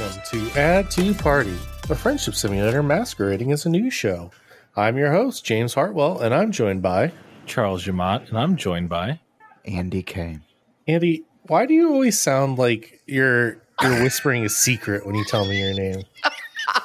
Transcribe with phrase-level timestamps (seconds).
[0.00, 1.54] Welcome to Add to Party,
[1.90, 4.30] a friendship simulator masquerading as a news show.
[4.74, 7.12] I'm your host, James Hartwell, and I'm joined by
[7.44, 9.20] Charles Jamont, and I'm joined by
[9.66, 10.38] Andy K.
[10.88, 11.24] Andy.
[11.48, 15.60] Why do you always sound like you're you're whispering a secret when you tell me
[15.60, 16.02] your name?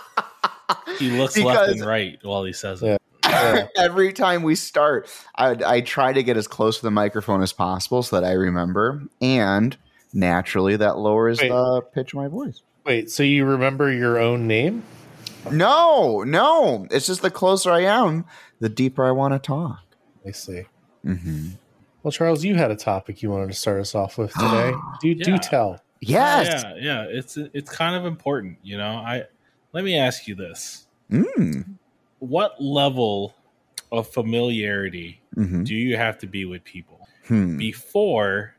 [1.00, 2.96] he looks left and right while he says Yeah.
[2.96, 3.02] it.
[3.24, 3.68] Yeah.
[3.78, 7.54] Every time we start, I, I try to get as close to the microphone as
[7.54, 9.76] possible so that I remember, and
[10.14, 11.48] naturally, that lowers Wait.
[11.48, 12.62] the pitch of my voice.
[12.86, 14.84] Wait, so you remember your own name?
[15.52, 18.26] No, no, it's just the closer I am,
[18.60, 19.82] the deeper I want to talk.
[20.26, 20.64] I see.
[21.04, 21.50] Mm-hmm.
[22.04, 24.74] Well, Charles, you had a topic you wanted to start us off with today.
[25.02, 25.82] do do tell.
[26.00, 26.64] Yes.
[26.64, 27.06] Yeah, yeah.
[27.10, 28.98] It's it's kind of important, you know.
[28.98, 29.24] I
[29.74, 31.78] let me ask you this: Mm.
[32.20, 33.36] What level
[33.92, 37.58] of familiarity hmm do you have to be with people Hmm.
[37.58, 38.56] before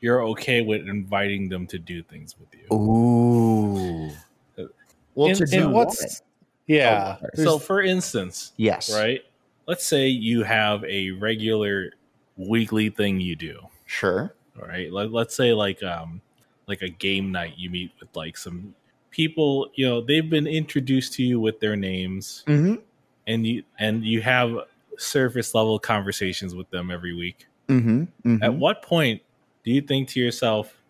[0.00, 2.76] you're okay with inviting them to do things with you?
[2.76, 4.10] Ooh.
[5.14, 6.22] Well, And- to do what's what?
[6.66, 7.16] yeah?
[7.22, 8.94] Oh, So, for instance, Yes.
[8.94, 9.22] right?
[9.66, 11.92] Let's say you have a regular
[12.36, 13.60] weekly thing you do.
[13.86, 14.34] Sure.
[14.60, 14.92] All right.
[14.92, 16.20] Let, let's say like um
[16.66, 18.74] like a game night you meet with like some
[19.10, 22.74] people, you know, they've been introduced to you with their names Mm-hmm.
[23.26, 24.54] and you and you have
[24.98, 27.46] surface level conversations with them every week.
[27.68, 28.42] Mm-hmm.
[28.42, 29.22] At what point
[29.66, 30.80] do you think to yourself,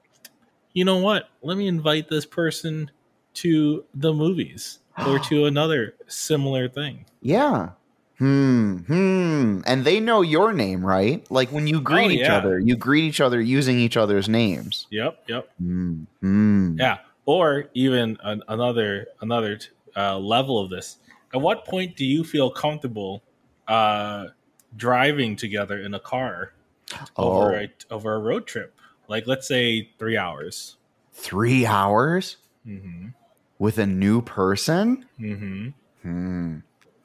[0.75, 1.31] you know what?
[1.43, 2.91] Let me invite this person
[3.35, 7.07] to the movies or to another similar thing.
[7.23, 7.71] Yeah.
[8.19, 8.77] Hmm.
[8.79, 9.61] Hmm.
[9.67, 11.29] And they know your name, right?
[11.31, 12.37] Like when you greet Oh, each yeah.
[12.37, 14.87] other, you greet each other using each other's names.
[14.91, 15.49] Yep, yep.
[15.59, 16.05] Hmm.
[16.21, 16.77] Hmm.
[16.79, 19.59] Yeah, or even an, another another
[19.97, 20.99] uh, level of this.
[21.35, 23.23] At what point do you feel comfortable
[23.69, 24.27] uh,
[24.77, 26.53] driving together in a car
[27.17, 28.75] over Oh, a, over a road trip?
[29.09, 30.77] Like, let's say three hours.
[31.13, 32.37] three hours
[32.67, 33.09] Mm-hmm.
[33.61, 35.07] with a new person?
[35.21, 35.69] Mm-hmm.
[36.03, 36.57] Hmm.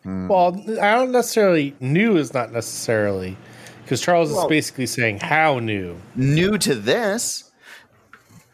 [0.03, 0.27] Hmm.
[0.27, 3.37] Well, I don't necessarily new is not necessarily
[3.83, 5.95] because Charles is basically saying how new.
[6.15, 7.51] new to this.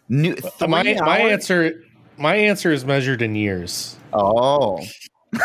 [0.09, 0.35] New.
[0.59, 1.81] Uh, my three my answer
[2.17, 3.95] my answer is measured in years.
[4.11, 4.81] Oh.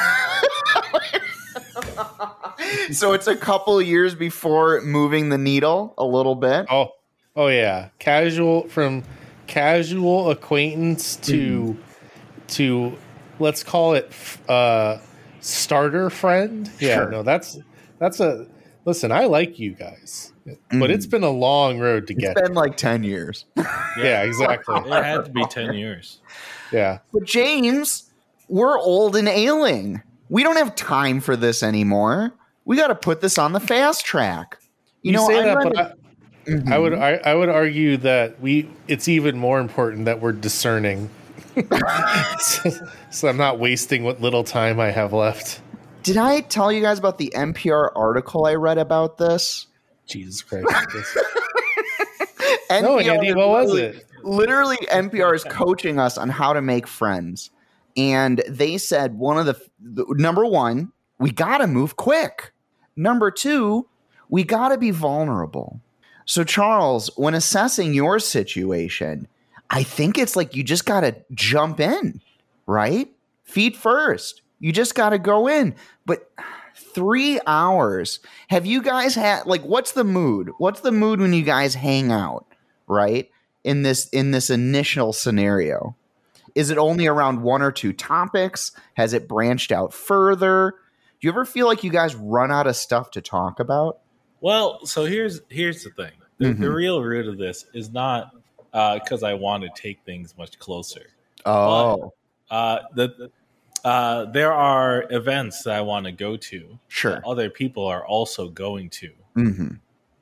[2.93, 6.67] so it's a couple years before moving the needle a little bit.
[6.71, 6.91] Oh,
[7.37, 9.03] oh yeah, casual from
[9.47, 11.77] casual acquaintance to
[12.49, 12.97] to
[13.39, 14.11] let's call it
[14.49, 14.99] uh
[15.41, 16.71] starter friend.
[16.79, 17.11] Yeah, Sure.
[17.11, 17.59] no, that's
[17.99, 18.47] that's a
[18.85, 19.13] listen.
[19.13, 20.33] I like you guys,
[20.71, 22.33] but it's been a long road to get.
[22.37, 23.45] It's been like 10 years.
[23.97, 24.75] yeah, exactly.
[24.77, 26.21] It had to be ten years.
[26.73, 28.11] Yeah, But James,
[28.49, 30.03] we're old and ailing.
[30.31, 32.33] We don't have time for this anymore.
[32.65, 34.59] We got to put this on the fast track.
[35.03, 37.03] you, You, know, say I that, but I, I would mm-hmm.
[37.03, 41.11] I, I would argue that we it's even more important that we're discerning.
[42.41, 42.71] so,
[43.11, 45.61] so I'm not wasting what little time I have left.
[46.03, 49.69] Did I tell you guys about the NPR article I read about this?
[50.07, 50.67] Jesus Christ.
[52.71, 54.05] no, NPR Andy, what was it?
[54.25, 57.51] Literally, NPR is coaching us on how to make friends.
[57.97, 62.53] And they said one of the, the number one, we got to move quick.
[62.97, 63.87] Number two,
[64.29, 65.81] we got to be vulnerable.
[66.25, 69.29] So, Charles, when assessing your situation,
[69.71, 72.21] I think it's like you just got to jump in,
[72.67, 73.11] right?
[73.45, 74.43] Feet first.
[74.61, 75.75] You just got to go in.
[76.07, 76.31] But
[76.75, 78.21] three hours.
[78.49, 80.51] Have you guys had like what's the mood?
[80.59, 82.47] What's the mood when you guys hang out,
[82.87, 83.31] right?
[83.65, 85.97] In this in this initial scenario.
[86.55, 88.73] Is it only around one or two topics?
[88.95, 90.75] Has it branched out further?
[91.23, 94.01] Do you ever feel like you guys run out of stuff to talk about?
[94.41, 96.11] Well, so here's here's the thing.
[96.39, 96.75] The, the Mhm.
[96.75, 98.35] real root of this is not
[98.73, 101.07] because I want to take things much closer.
[101.47, 102.13] Oh,
[102.51, 103.31] Uh, the
[103.85, 106.79] uh, there are events that I want to go to.
[106.89, 107.13] sure.
[107.13, 109.75] that other people are also going to, Mm-hmm.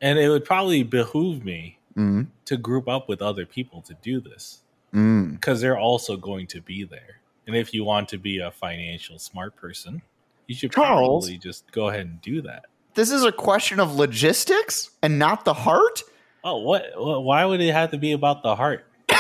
[0.03, 2.25] and it would probably behoove me Mm-hmm.
[2.45, 4.61] to group up with other people to do this
[4.93, 5.33] Mm.
[5.33, 7.21] because they're also going to be there.
[7.47, 10.03] And if you want to be a financial smart person,
[10.51, 11.27] you should Charles?
[11.27, 12.65] probably just go ahead and do that.
[12.95, 16.03] This is a question of logistics and not the heart.
[16.43, 16.87] Oh, what?
[16.97, 18.85] Why would it have to be about the heart?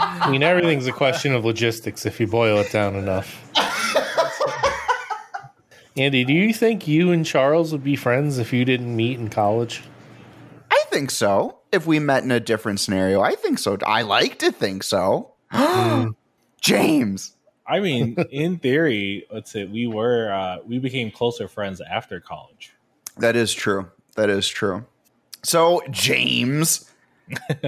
[0.00, 3.48] I mean, everything's a question of logistics if you boil it down enough.
[5.96, 9.30] Andy, do you think you and Charles would be friends if you didn't meet in
[9.30, 9.84] college?
[10.70, 11.60] I think so.
[11.70, 13.78] If we met in a different scenario, I think so.
[13.86, 15.34] I like to think so.
[15.52, 16.16] Mm.
[16.60, 17.34] James.
[17.68, 22.72] I mean, in theory, let's say we were uh, we became closer friends after college.
[23.18, 23.90] That is true.
[24.16, 24.84] That is true.
[25.42, 26.90] So, James,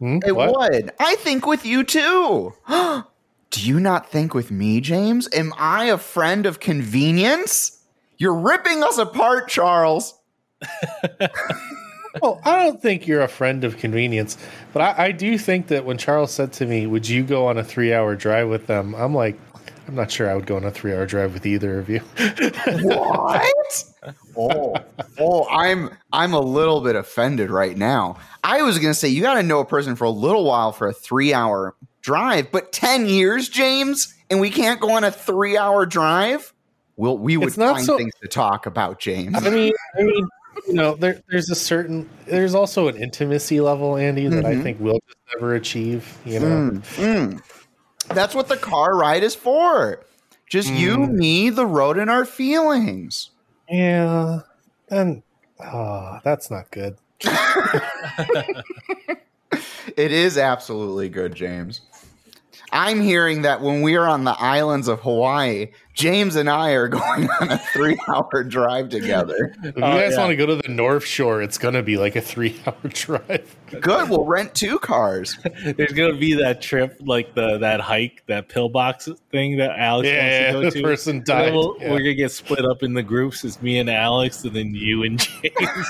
[0.00, 0.18] Hmm?
[0.24, 0.56] It What?
[0.56, 0.92] would.
[0.98, 2.54] I think with you too.
[2.68, 5.28] Do you not think with me, James?
[5.32, 7.82] Am I a friend of convenience?
[8.16, 10.14] You're ripping us apart, Charles.
[12.20, 14.36] Well, I don't think you're a friend of convenience,
[14.72, 17.58] but I, I do think that when Charles said to me, "Would you go on
[17.58, 19.38] a three-hour drive with them?" I'm like,
[19.90, 21.98] I'm not sure I would go on a three-hour drive with either of you.
[22.82, 23.84] What?
[24.36, 24.76] oh,
[25.18, 28.18] oh, I'm I'm a little bit offended right now.
[28.44, 30.86] I was gonna say you got to know a person for a little while for
[30.86, 35.56] a three hour drive, but ten years, James, and we can't go on a three
[35.56, 36.52] hour drive.
[36.96, 39.34] Well, we would find so- things to talk about, James.
[39.36, 40.28] I mean, I mean,
[40.66, 44.62] you know, there, there's a certain, there's also an intimacy level, Andy, that I Mhm.
[44.62, 46.18] think we'll just never achieve.
[46.24, 47.42] You know, Mm, mm.
[48.14, 50.00] That's what the car ride is for.
[50.48, 51.12] Just you, Mm.
[51.12, 53.30] me, the road, and our feelings.
[53.68, 54.40] yeah,
[54.90, 55.22] and
[55.64, 56.96] oh, that's not good.
[59.96, 61.80] It is absolutely good, James.
[62.72, 65.68] I'm hearing that when we are on the islands of Hawaii,
[66.00, 69.54] James and I are going on a three hour drive together.
[69.62, 70.18] If you Oh, guys yeah.
[70.18, 73.56] want to go to the North Shore, it's gonna be like a three-hour drive.
[73.80, 75.36] Good, we'll rent two cars.
[75.76, 80.54] There's gonna be that trip, like the that hike, that pillbox thing that Alex Yeah,
[80.54, 80.90] wants to go to.
[80.90, 81.52] person And then died.
[81.52, 81.90] we'll- Yeah.
[81.90, 83.44] We're gonna get split up in the groups.
[83.44, 85.88] It's me and Alex, and then you and James.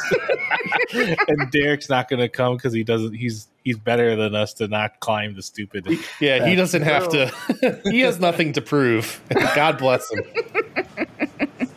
[1.28, 3.12] and Derek's not gonna come because he doesn't.
[3.14, 5.86] He's he's better than us to not climb the stupid.
[6.20, 7.80] Yeah, he doesn't have to.
[7.90, 9.20] he has nothing to prove.
[9.54, 10.24] God bless him.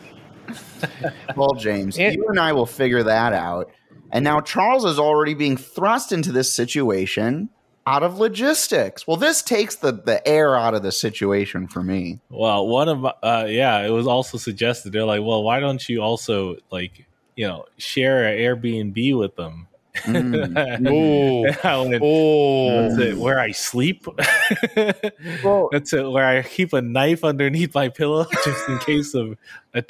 [1.36, 3.70] Well, James, And- you and I will figure that out.
[4.12, 7.48] And now Charles is already being thrust into this situation
[7.86, 9.06] out of logistics.
[9.06, 12.20] Well, this takes the, the air out of the situation for me.
[12.30, 14.92] Well, one of my, uh, yeah, it was also suggested.
[14.92, 19.66] They're like, well, why don't you also like you know share an Airbnb with them?
[19.96, 20.86] Mm.
[21.66, 23.16] Oh, oh, That's it.
[23.16, 24.06] Where I sleep.
[25.44, 26.08] Well- That's it.
[26.10, 29.36] Where I keep a knife underneath my pillow just in case of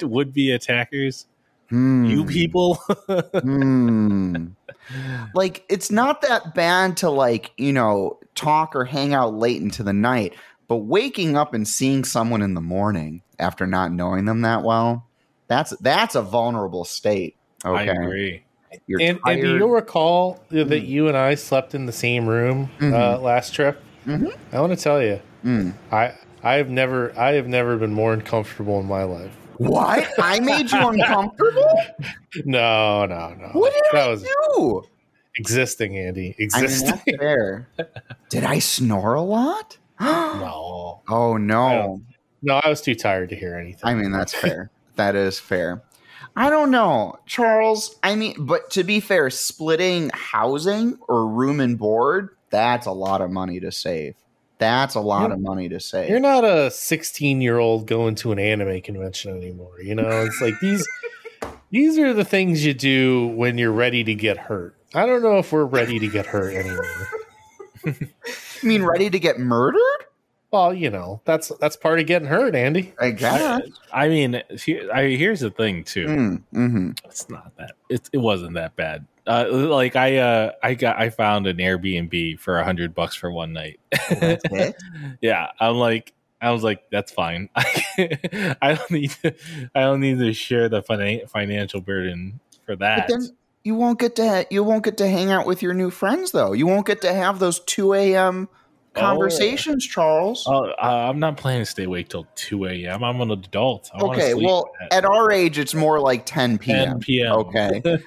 [0.01, 1.25] would be attackers.
[1.69, 2.05] Hmm.
[2.05, 2.75] You people.
[2.75, 4.47] Hmm.
[5.33, 9.81] Like it's not that bad to like, you know, talk or hang out late into
[9.81, 10.35] the night,
[10.67, 15.07] but waking up and seeing someone in the morning after not knowing them that well,
[15.47, 17.35] that's that's a vulnerable state.
[17.63, 17.91] I Okay.
[17.91, 18.43] agree.
[18.87, 20.87] You're and, and do you recall that Mm.
[20.87, 23.21] you and I slept in the same room uh, Mhm.
[23.21, 23.81] last trip?
[24.05, 24.35] Mhm.
[24.51, 25.73] I want to tell you, Mm.
[25.91, 26.13] I
[26.43, 29.31] I have never I have never been more uncomfortable in my life.
[29.57, 30.07] What?
[30.19, 31.79] I made you uncomfortable?
[32.45, 33.47] No, no, no.
[33.53, 34.83] What did that I was do?
[35.37, 36.35] existing, Andy.
[36.53, 36.89] I mean, Existing.
[36.89, 37.69] that's fair.
[38.29, 39.77] Did I snore a lot?
[40.01, 41.69] no, Oh no.
[41.69, 42.05] don't-
[42.41, 43.81] no, I was too tired to hear anything.
[43.83, 44.69] I mean, that's fair.
[44.97, 45.81] that is fair.
[46.35, 47.95] I don't know, Charles.
[48.03, 53.21] I mean, but to be fair, splitting housing or room and board, that's a lot
[53.21, 54.15] of money to save.
[54.57, 56.09] That's a lot You're- of money to save.
[56.09, 59.79] You're not a 16 year old going to an anime convention anymore.
[59.81, 60.87] You know, it's like these
[61.71, 64.75] these are the things you do when you're ready to get hurt.
[64.93, 67.07] I don't know if we're ready to get hurt anymore.
[68.63, 70.05] You mean ready to get murdered?
[70.55, 72.93] Well, you know, that's that's part of getting hurt, Andy.
[72.97, 73.61] I guess.
[73.91, 76.05] I mean, here, I, here's the thing too.
[76.05, 77.73] Mm, hmm It's not that.
[77.89, 79.05] It, it wasn't that bad.
[79.27, 83.29] Uh, like I, uh, I got, I found an Airbnb for a hundred bucks for
[83.29, 83.81] one night.
[84.09, 84.45] That's
[85.21, 87.49] yeah, I'm like, I was like, that's fine.
[87.57, 89.35] I don't need, to,
[89.75, 93.07] I don't need to share the finan- financial burden for But that.
[93.09, 93.27] then
[93.65, 96.53] you won't get to you won't get to hang out with your new friends though.
[96.53, 98.47] You won't get to have those two a.m.
[98.95, 100.45] conversations, Charles.
[100.47, 103.03] Oh, uh, I'm not planning to stay awake till 2 a.m.
[103.03, 103.89] I'm an adult.
[103.93, 106.87] I okay, sleep well, at at our age, it's more like 10 p.m.
[106.87, 107.31] 10 p.m.
[107.33, 107.81] Okay.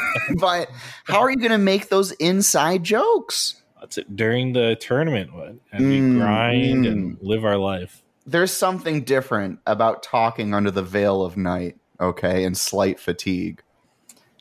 [0.40, 0.68] but
[1.04, 3.62] how are you going to make those inside jokes?
[3.80, 4.16] That's it.
[4.16, 5.54] During the tournament, what?
[5.72, 6.90] and we Mm, grind mm.
[6.90, 8.02] and live our life.
[8.26, 13.62] There's something different about talking under the veil of night, okay, and slight fatigue.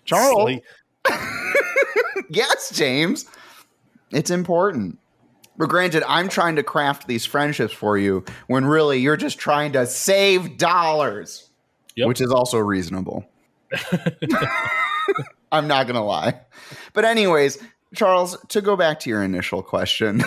[0.03, 0.59] Charles,
[2.29, 3.25] yes, James,
[4.11, 4.99] it's important.
[5.57, 9.73] But granted, I'm trying to craft these friendships for you when really you're just trying
[9.73, 11.49] to save dollars,
[11.95, 12.07] Yep.
[12.07, 13.25] which is also reasonable.
[15.51, 16.41] I'm not going to lie.
[16.93, 17.57] But, anyways,
[17.95, 20.21] Charles, to go back to your initial question,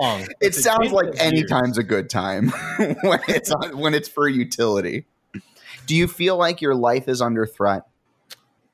[0.00, 0.26] long?
[0.40, 1.50] it sounds like any years.
[1.50, 2.48] time's a good time
[3.02, 5.06] when it's on, when it's for utility.
[5.86, 7.82] Do you feel like your life is under threat?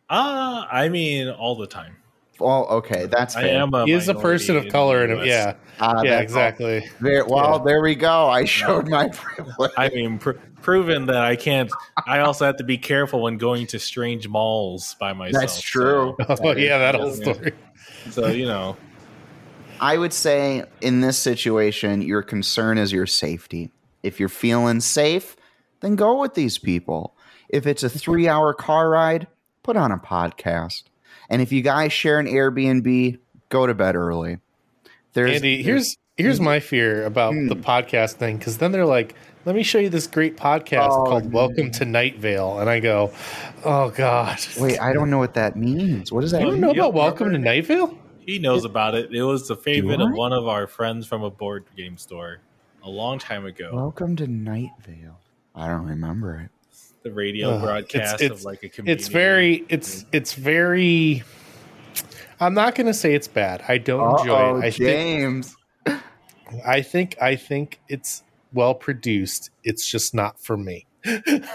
[0.08, 1.96] Uh, I mean, all the time.
[2.40, 6.02] Well, okay, that's I am a He is a person of color, and yeah, Ah,
[6.02, 6.90] yeah, that's exactly.
[7.00, 7.64] Very, well, Yeah.
[7.64, 8.28] there we go.
[8.28, 9.72] I showed my privilege.
[9.76, 10.32] I mean, pr-
[10.62, 11.70] proven that I can't.
[12.06, 15.42] I also have to be careful when going to strange malls by myself.
[15.42, 16.16] That's true.
[16.28, 17.52] Oh yeah, that whole story.
[18.10, 18.76] So, so you know,
[19.80, 23.70] I would say in this situation, your concern is your safety.
[24.02, 25.36] If you're feeling safe,
[25.80, 27.14] then go with these people.
[27.48, 29.26] If it's a three hour car ride,
[29.62, 30.84] put on a podcast.
[31.30, 33.18] And if you guys share an Airbnb,
[33.48, 34.38] go to bed early.
[35.12, 37.46] There's Andy, here's here's my fear about Hmm.
[37.48, 41.04] the podcast thing because then they're like, "Let me show you this great podcast Oh,
[41.04, 43.12] called Welcome to Night Vale," and I go,
[43.64, 46.12] "Oh God, wait, I don't know what that means.
[46.12, 46.60] What does that you don't mean?
[46.62, 49.12] know Yeah, about Welcome to remember- Night Vale?" He knows about it.
[49.12, 52.38] It was the favorite of one of our friends from a board game store
[52.84, 53.70] a long time ago.
[53.72, 55.18] Welcome to Night Vale.
[55.54, 56.50] I don't remember it.
[57.02, 61.22] The radio Ugh, broadcast it's- of like a It's very, it's it's very.
[62.40, 63.62] I'm not going to say it's bad.
[63.68, 64.64] I don't enjoy Uh-oh, it.
[64.64, 65.56] I think, James.
[66.66, 68.22] I think, I think it's
[68.54, 69.50] well produced.
[69.62, 70.86] It's just not for me.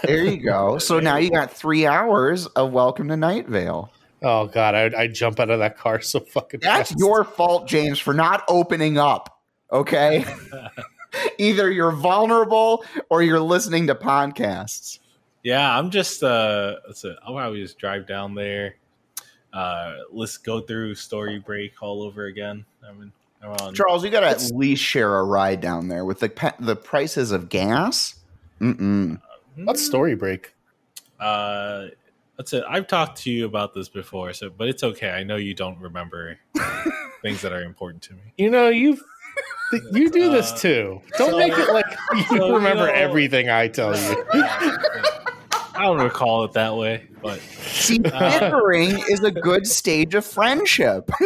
[0.04, 0.78] There you go.
[0.78, 3.92] So now you got three hours of Welcome to Night Vale.
[4.22, 6.60] Oh God, I I jump out of that car so fucking.
[6.60, 6.98] That's fast.
[6.98, 9.40] your fault, James, for not opening up.
[9.72, 10.24] Okay.
[11.38, 14.98] Either you're vulnerable or you're listening to podcasts.
[15.46, 17.16] Yeah, I'm just uh that's it.
[17.24, 18.74] I'll probably just drive down there.
[19.52, 22.64] Uh let's go through story break all over again.
[22.84, 26.04] I mean I'm on Charles, you got to at least share a ride down there
[26.04, 28.16] with the pe- the prices of gas.
[28.60, 29.20] Mm-mm.
[29.54, 30.52] What's story break?
[31.20, 31.86] uh
[32.36, 32.64] that's it.
[32.68, 35.10] I've talked to you about this before, so but it's okay.
[35.10, 36.38] I know you don't remember
[37.22, 38.20] things that are important to me.
[38.36, 38.98] You know you.
[39.92, 41.00] You do this Uh, too.
[41.18, 44.24] Don't so- make it like you so, you remember know- everything I tell you.
[45.76, 50.24] I don't recall it that way, but See, Uh, bickering is a good stage of
[50.24, 51.10] friendship.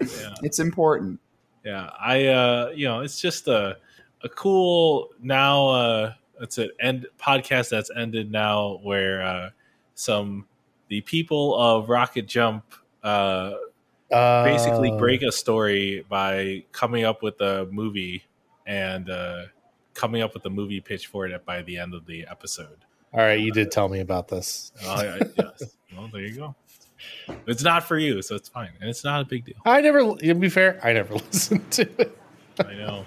[0.00, 0.34] yeah.
[0.42, 1.20] it's important.
[1.64, 3.78] Yeah, I uh you know, it's just a
[4.22, 9.50] a cool now uh it's an end podcast that's ended now where uh
[9.94, 10.46] some
[10.88, 12.64] the people of Rocket Jump
[13.02, 13.52] uh
[14.10, 18.22] basically Uh, break a story by coming up with a movie
[18.66, 19.42] and uh
[19.94, 22.84] coming up with a movie pitch for it by the end of the episode.
[23.16, 24.72] All right, you did tell me about this.
[24.84, 25.76] Uh, I- yes.
[25.96, 26.54] Well, there you go.
[27.46, 29.54] It's not for you, so it's fine, and it's not a big deal.
[29.64, 30.14] I never.
[30.16, 32.18] To be fair, I never listened to it.
[32.64, 33.04] I know.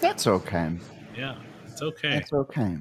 [0.00, 0.72] That's okay.
[1.16, 1.36] Yeah,
[1.68, 2.10] it's okay.
[2.10, 2.78] That's okay.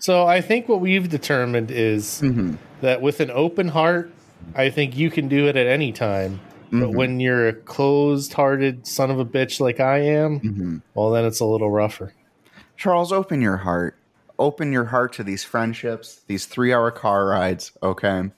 [0.00, 2.58] So I think what we've determined is Mhm.
[2.80, 4.10] that with an open heart,
[4.54, 6.40] I think you can do it at any time.
[6.70, 6.94] But Mhm.
[6.94, 10.82] when you're a closed-hearted son of a bitch like I am, Mhm.
[10.94, 12.12] well, then it's a little rougher.
[12.76, 13.96] Charles, open your heart.
[14.38, 18.30] Open your heart to these friendships, these three hour car rides, okay?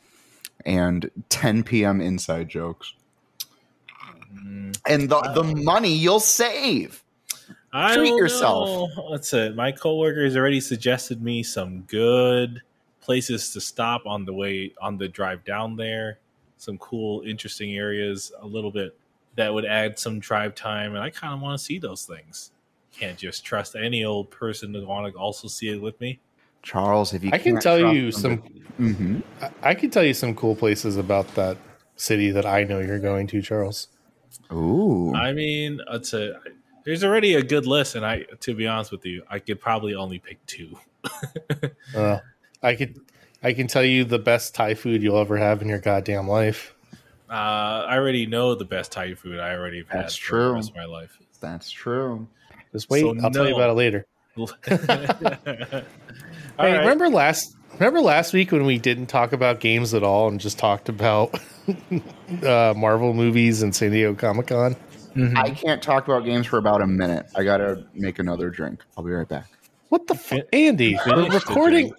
[0.64, 2.00] And 10 p.m.
[2.00, 2.94] inside jokes.
[4.86, 7.02] And the, the money you'll save.
[7.72, 8.90] I Treat yourself.
[8.96, 9.10] know.
[9.10, 9.54] That's it.
[9.54, 12.62] My coworkers already suggested me some good
[13.00, 16.18] places to stop on the way on the drive down there.
[16.58, 18.32] Some cool, interesting areas.
[18.40, 18.96] A little bit
[19.36, 22.50] that would add some drive time, and I kind of want to see those things.
[22.98, 26.18] Can't just trust any old person to want to also see it with me.
[26.62, 28.38] Charles, if you I can tell you them some.
[28.42, 28.48] to-
[28.82, 29.22] Mhm.
[29.40, 31.56] I- I can tell you some cool places about that
[31.96, 33.88] city that I know you're going to, Charles.
[34.52, 35.14] Ooh.
[35.14, 36.40] I mean, it's a
[36.84, 39.94] there's already a good list, and I, to be honest with you, I could probably
[39.94, 40.78] only pick two.
[41.94, 42.18] Uh,
[42.62, 43.00] I could.
[43.42, 46.74] I can tell you the best Thai food you'll ever have in your goddamn life.
[47.30, 47.32] Uh,
[47.88, 50.52] I already know the best Thai food I already have had That's for the true.
[50.54, 51.18] rest of my life.
[51.40, 52.26] That's true.
[52.72, 53.00] Just wait.
[53.02, 54.06] So I'll tell you about it later.
[54.36, 54.46] All
[56.58, 56.78] Hey, right.
[56.80, 60.58] remember last remember last week when we didn't talk about games at all and just
[60.58, 61.38] talked about
[62.42, 64.76] uh, Marvel movies and San Diego Comic Con?
[65.14, 65.36] Mhm.
[65.36, 67.26] I can't talk about games for about a minute.
[67.34, 68.82] I got to make another drink.
[68.96, 69.46] I'll be right back.
[69.88, 70.98] What the fuck, Andy?
[71.06, 71.92] We're Finish the recording.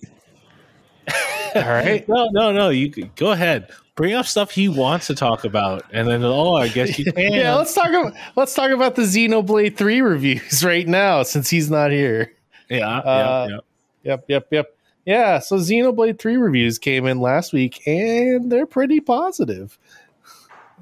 [1.66, 2.08] all right.
[2.08, 2.70] No, no, no.
[2.70, 3.70] You could- go ahead.
[3.96, 7.34] Bring up stuff he wants to talk about, and then oh, I guess you can.
[7.34, 11.72] Yeah, let's talk about let's talk about the Xenoblade Three reviews right now since he's
[11.72, 12.32] not here.
[12.70, 13.60] yeah, Uh, yeah, yeah.
[14.04, 14.78] Yep, yep, yep.
[15.06, 19.80] Yeah, so Xenoblade 3 reviews came in last week and they're pretty positive.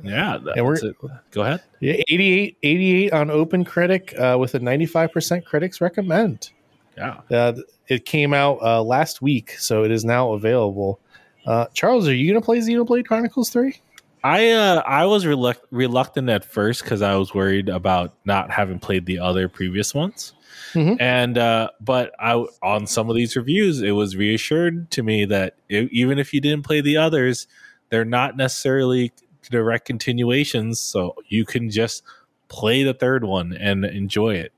[0.03, 0.96] Yeah, And we're- it.
[1.32, 1.62] Go ahead.
[1.79, 6.50] Yeah, 88, 88 on Open Critic uh, with a 95% critics recommend.
[6.98, 7.20] Yeah.
[7.32, 7.54] Uh,
[7.88, 11.00] it came out uh, last week, so it is now available.
[11.46, 13.80] Uh, Charles, are you going to play Xenoblade Chronicles 3?
[14.24, 18.80] I uh, I was reluct- reluctant at first because I was worried about not having
[18.80, 20.34] played the other previous ones,
[20.74, 20.98] Mhm.
[21.00, 25.58] and uh, but I on some of these reviews it was reassured to me that
[25.70, 27.46] e- even if you didn't play the others,
[27.90, 29.12] they're not necessarily
[29.52, 32.02] direct continuations, so you can just
[32.48, 34.52] play the third one and enjoy it.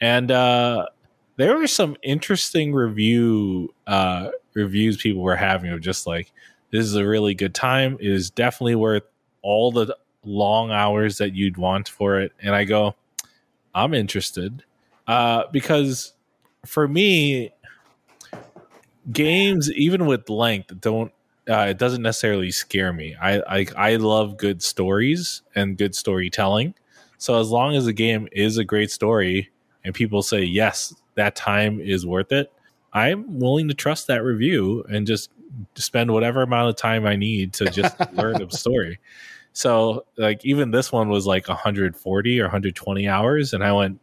[0.00, 0.86] And uh,
[1.36, 6.32] there were some interesting review uh, reviews people were having of just like
[6.70, 7.96] this is a really good time.
[8.00, 9.04] It is definitely worth
[9.42, 12.94] all the long hours that you'd want for it, and I go,
[13.74, 14.64] I'm interested
[15.06, 16.14] uh, because
[16.64, 17.52] for me,
[19.12, 21.12] games even with length don't
[21.48, 23.14] uh, it doesn't necessarily scare me.
[23.22, 26.74] I, I I love good stories and good storytelling.
[27.18, 29.50] So as long as the game is a great story
[29.86, 32.52] and people say yes, that time is worth it,
[32.92, 35.30] I'm willing to trust that review and just
[35.76, 38.98] spend whatever amount of time I need to just learn the story.
[39.54, 43.98] So like even this one was like 140 or 120 hours, and I went,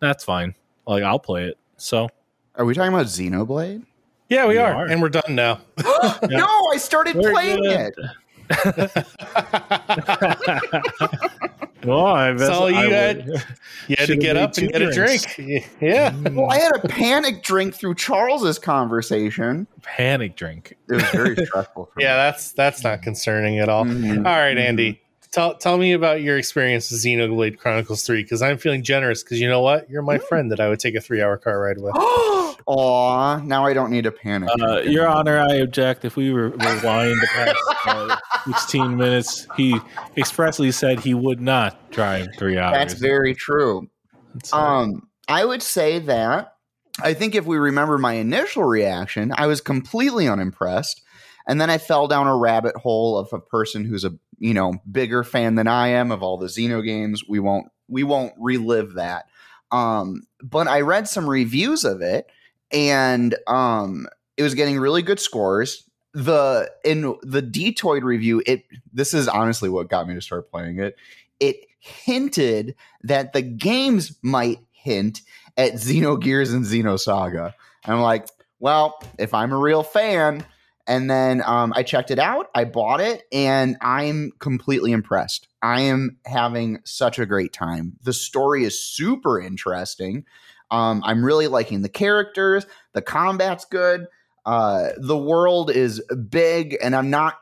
[0.00, 0.54] that's fine.
[0.86, 1.58] Like I'll play it.
[1.76, 2.08] So
[2.56, 3.84] Are we talking about Xenoblade?
[4.28, 4.74] Yeah, we We are.
[4.74, 4.86] are.
[4.86, 5.60] and we're done now.
[6.28, 7.92] No, I started We're playing good.
[7.98, 8.48] it.
[11.84, 13.26] well, I guess all you I had.
[13.26, 13.42] would-
[13.88, 15.70] You had to get up and two get a drink.
[15.80, 16.14] Yeah.
[16.30, 19.66] Well, I had a panic drink through Charles's conversation.
[19.82, 20.76] panic drink.
[20.88, 23.84] It was very stressful for Yeah, that's that's not concerning at all.
[23.84, 24.08] me.
[24.08, 24.18] Mhm.
[24.18, 25.00] All right, Andy.
[25.36, 29.38] Tell tell me about your experience with Xenoblade Chronicles 3 because I'm feeling generous because
[29.38, 29.90] you know what?
[29.90, 31.92] You're my friend that I would take a three hour car ride with.
[32.66, 34.48] Aw, now I don't need to panic.
[34.48, 35.08] Uh, Your anymore.
[35.08, 36.06] Honor, I object.
[36.06, 38.16] If we were rewind the past uh,
[38.46, 39.78] 16 minutes, he
[40.16, 42.72] expressly said he would not drive three hours.
[42.72, 43.90] That's very true.
[44.36, 46.54] It's, Um, I would say that
[47.02, 51.02] I think if we remember my initial reaction, I was completely unimpressed.
[51.48, 54.74] And then I fell down a rabbit hole of a person who's a you know
[54.90, 57.22] bigger fan than I am of all the Xeno games.
[57.28, 59.26] We won't we won't relive that.
[59.70, 62.30] Um, but I read some reviews of it,
[62.70, 65.88] and um, it was getting really good scores.
[66.14, 70.78] The in the Detoid review, it this is honestly what got me to start playing
[70.78, 70.96] it.
[71.40, 75.22] It hinted that the games might hint
[75.56, 77.54] at Xenogears and Xenosaga.
[77.84, 80.44] And I'm like, well, if I'm a real fan,
[80.86, 85.48] and then um, I checked it out, I bought it, and I'm completely impressed.
[85.62, 87.96] I am having such a great time.
[88.02, 90.24] The story is super interesting.
[90.70, 92.66] Um, I'm really liking the characters.
[92.92, 94.06] The combat's good.
[94.44, 97.38] Uh, the world is big, and I'm not.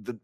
[0.00, 0.18] The,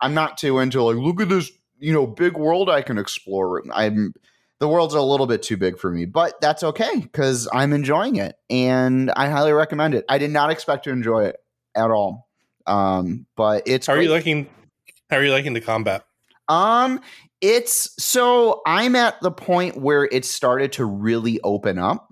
[0.00, 3.62] I'm not too into like look at this you know big world I can explore.
[3.72, 4.14] I'm
[4.60, 8.16] the world's a little bit too big for me, but that's okay because I'm enjoying
[8.16, 10.04] it and I highly recommend it.
[10.08, 11.36] I did not expect to enjoy it
[11.74, 12.28] at all,
[12.66, 14.48] um, but it's How are you liking
[15.10, 16.04] how are you liking the combat?
[16.48, 17.00] Um,
[17.40, 22.08] it's so I'm at the point where it started to really open up.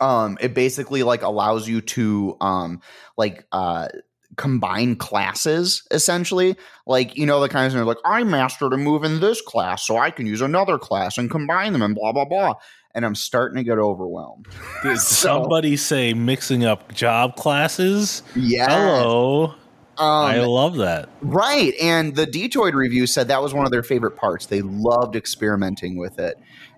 [0.00, 2.80] Um, it basically like allows you to um
[3.16, 3.88] like uh
[4.36, 6.56] combine classes essentially.
[6.86, 9.96] Like, you know, the kinds of like, I mastered a move in this class, so
[9.96, 12.54] I can use another class and combine them and blah blah blah.
[12.94, 14.46] And I'm starting to get overwhelmed.
[14.82, 18.22] Did so- somebody say mixing up job classes?
[18.36, 18.68] Yeah.
[18.68, 19.54] Hello.
[19.98, 21.08] I Um, love that.
[21.20, 21.72] Right.
[21.80, 24.46] And the Detoid review said that was one of their favorite parts.
[24.46, 26.36] They loved experimenting with it.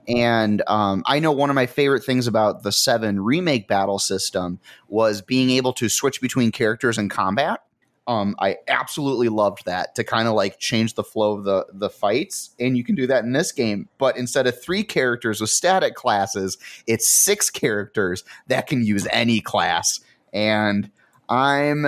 [0.09, 4.61] And um, I know one of my favorite things about the 7 remake battle system
[4.88, 7.61] was being able to switch between characters in combat.
[8.09, 11.90] Um, I absolutely loved that to kind of like change the flow of the, the
[11.90, 12.51] fights.
[12.61, 13.88] And you can do that in this game.
[13.99, 19.40] But instead of three characters with static classes, it's six characters that can use any
[19.40, 20.01] class.
[20.33, 20.90] And
[21.29, 21.87] I'm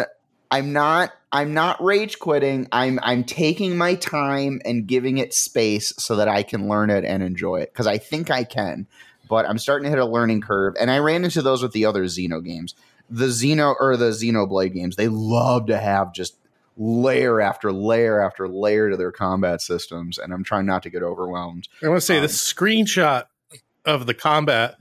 [0.50, 2.68] I'm not I'm not rage quitting.
[2.72, 7.04] I'm I'm taking my time and giving it space so that I can learn it
[7.04, 8.86] and enjoy it because I think I can.
[9.28, 11.84] But I'm starting to hit a learning curve, and I ran into those with the
[11.84, 12.74] other Xeno games,
[13.10, 14.96] the Xeno or the Xenoblade games.
[14.96, 16.36] They love to have just
[16.76, 21.02] layer after layer after layer to their combat systems, and I'm trying not to get
[21.02, 21.68] overwhelmed.
[21.82, 23.24] I want to say Um, the screenshot
[23.84, 24.76] of the combat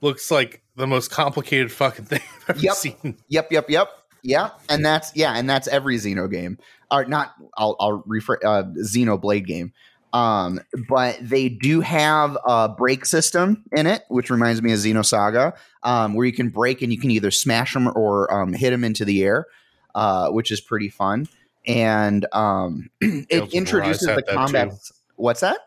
[0.00, 2.74] looks like the most complicated fucking thing I've ever Yep.
[2.74, 3.16] seen.
[3.28, 3.88] Yep, yep, yep,
[4.22, 6.58] yeah, and that's yeah, and that's every Xeno game,
[6.90, 7.32] or not.
[7.56, 9.72] I'll I'll refer uh, Xenoblade game.
[10.12, 15.54] Um, but they do have a break system in it, which reminds me of Xenosaga,
[15.82, 18.84] um, where you can break and you can either smash them or um, hit them
[18.84, 19.46] into the air,
[19.94, 21.28] uh, which is pretty fun.
[21.66, 24.72] And um, it introduces the combat.
[25.16, 25.58] What's that?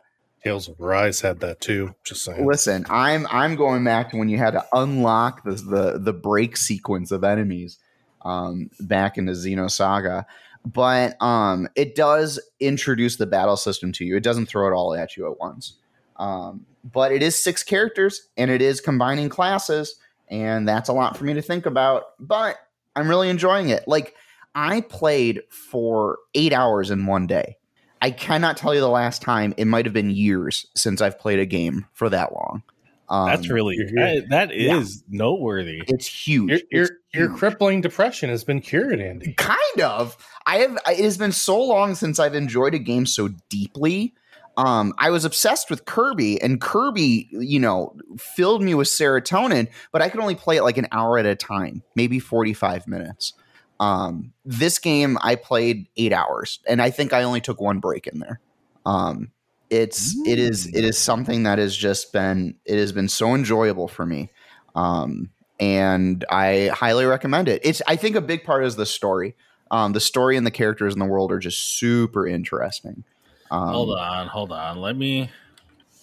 [0.43, 1.93] Tales of Arise had that too.
[2.03, 2.47] Just saying.
[2.47, 6.57] Listen, I'm I'm going back to when you had to unlock the the, the break
[6.57, 7.77] sequence of enemies
[8.23, 10.25] um, back into Xenosaga.
[10.65, 14.15] But um, it does introduce the battle system to you.
[14.15, 15.77] It doesn't throw it all at you at once.
[16.17, 19.95] Um, but it is six characters and it is combining classes,
[20.29, 22.03] and that's a lot for me to think about.
[22.19, 22.57] But
[22.95, 23.87] I'm really enjoying it.
[23.87, 24.15] Like
[24.53, 27.57] I played for eight hours in one day.
[28.01, 29.53] I cannot tell you the last time.
[29.57, 32.63] It might have been years since I've played a game for that long.
[33.11, 34.81] Um, That's really you're- that, that yeah.
[35.09, 35.83] noteworthy.
[35.87, 36.49] it's huge.
[36.49, 39.33] your your, It's your crippling depression has been cured, Andy.
[39.33, 40.15] kind of.
[40.47, 40.77] I have.
[40.87, 44.13] It has been so long since I've enjoyed a game so deeply.
[44.57, 50.01] Um, I was obsessed with Kirby, and Kirby, you know, filled me with serotonin, but
[50.01, 53.33] I could only play it like an hour at a time, maybe 45 minutes.
[53.79, 58.07] Um, this game I played eight hours, and I think I only took one break
[58.07, 58.39] in there.
[58.85, 59.31] Um,
[59.71, 63.87] it's it is it is something that has just been it has been so enjoyable
[63.87, 64.29] for me.
[64.75, 65.29] Um,
[65.59, 67.61] and I highly recommend it.
[67.63, 69.35] It's I think a big part is the story.
[69.71, 73.05] Um, the story and the characters in the world are just super interesting.
[73.49, 74.81] Um, hold on, hold on.
[74.81, 75.31] Let me.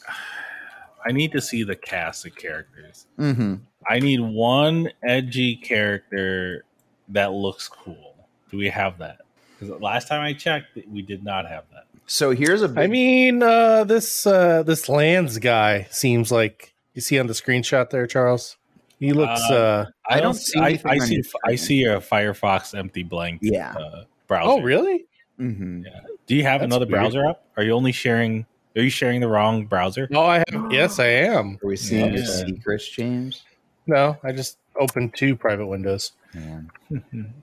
[1.07, 3.07] I need to see the cast of characters.
[3.19, 3.57] Mm-hmm.
[3.87, 6.65] I need one edgy character
[7.11, 8.15] that looks cool.
[8.51, 9.19] Do we have that?
[9.59, 11.85] Because last time I checked, we did not have that.
[12.11, 17.03] So here's a big, I mean, uh, this uh, this Lanz guy seems like you
[17.03, 18.57] see on the screenshot there, Charles.
[18.99, 19.41] He looks.
[19.51, 21.23] Uh, Uh, I don't see I, I see.
[21.45, 23.41] I see a Firefox empty blank.
[23.43, 23.73] Yeah.
[23.75, 24.51] Uh, browser.
[24.51, 25.05] oh, really?
[25.39, 25.83] Mm-hmm.
[26.27, 27.01] Do you have That's another weird.
[27.13, 27.45] browser up?
[27.59, 28.47] Are you only sharing?
[28.75, 30.09] Are you sharing the wrong browser?
[30.15, 30.73] Oh, I have.
[30.73, 31.59] Yes, I am.
[31.63, 32.45] Are we seeing your Yeah.
[32.47, 33.43] secrets, James?
[33.87, 36.13] No, I just opened two private windows.
[36.35, 36.71] Man.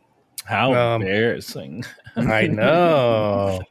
[0.46, 1.84] How Um, embarrassing!
[2.16, 3.62] I know.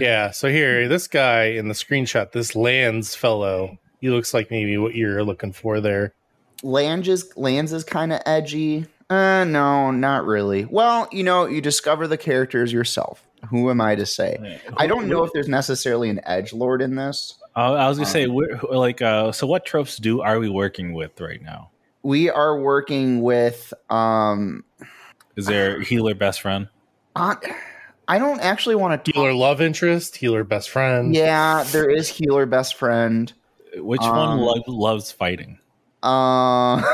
[0.00, 0.30] Yeah.
[0.30, 4.94] So here, this guy in the screenshot, this Lanz fellow, he looks like maybe what
[4.94, 6.14] you're looking for there.
[6.62, 8.86] Lanz is Lanz is kind of edgy.
[9.08, 10.64] Uh, no, not really.
[10.66, 13.26] Well, you know, you discover the characters yourself.
[13.48, 14.60] Who am I to say?
[14.76, 17.36] I don't know if there's necessarily an edge lord in this.
[17.56, 20.48] Uh, I was gonna say, Um, we're, like, uh, so what tropes do are we
[20.48, 21.70] working with right now?
[22.02, 24.64] We are working with um
[25.36, 26.68] Is there healer best friend?
[27.16, 27.36] I,
[28.10, 31.14] I don't actually want to Healer love interest, healer best friend.
[31.14, 33.32] Yeah, there is healer best friend.
[33.76, 35.60] Which Um, one lo- loves fighting?
[36.02, 36.82] Uh,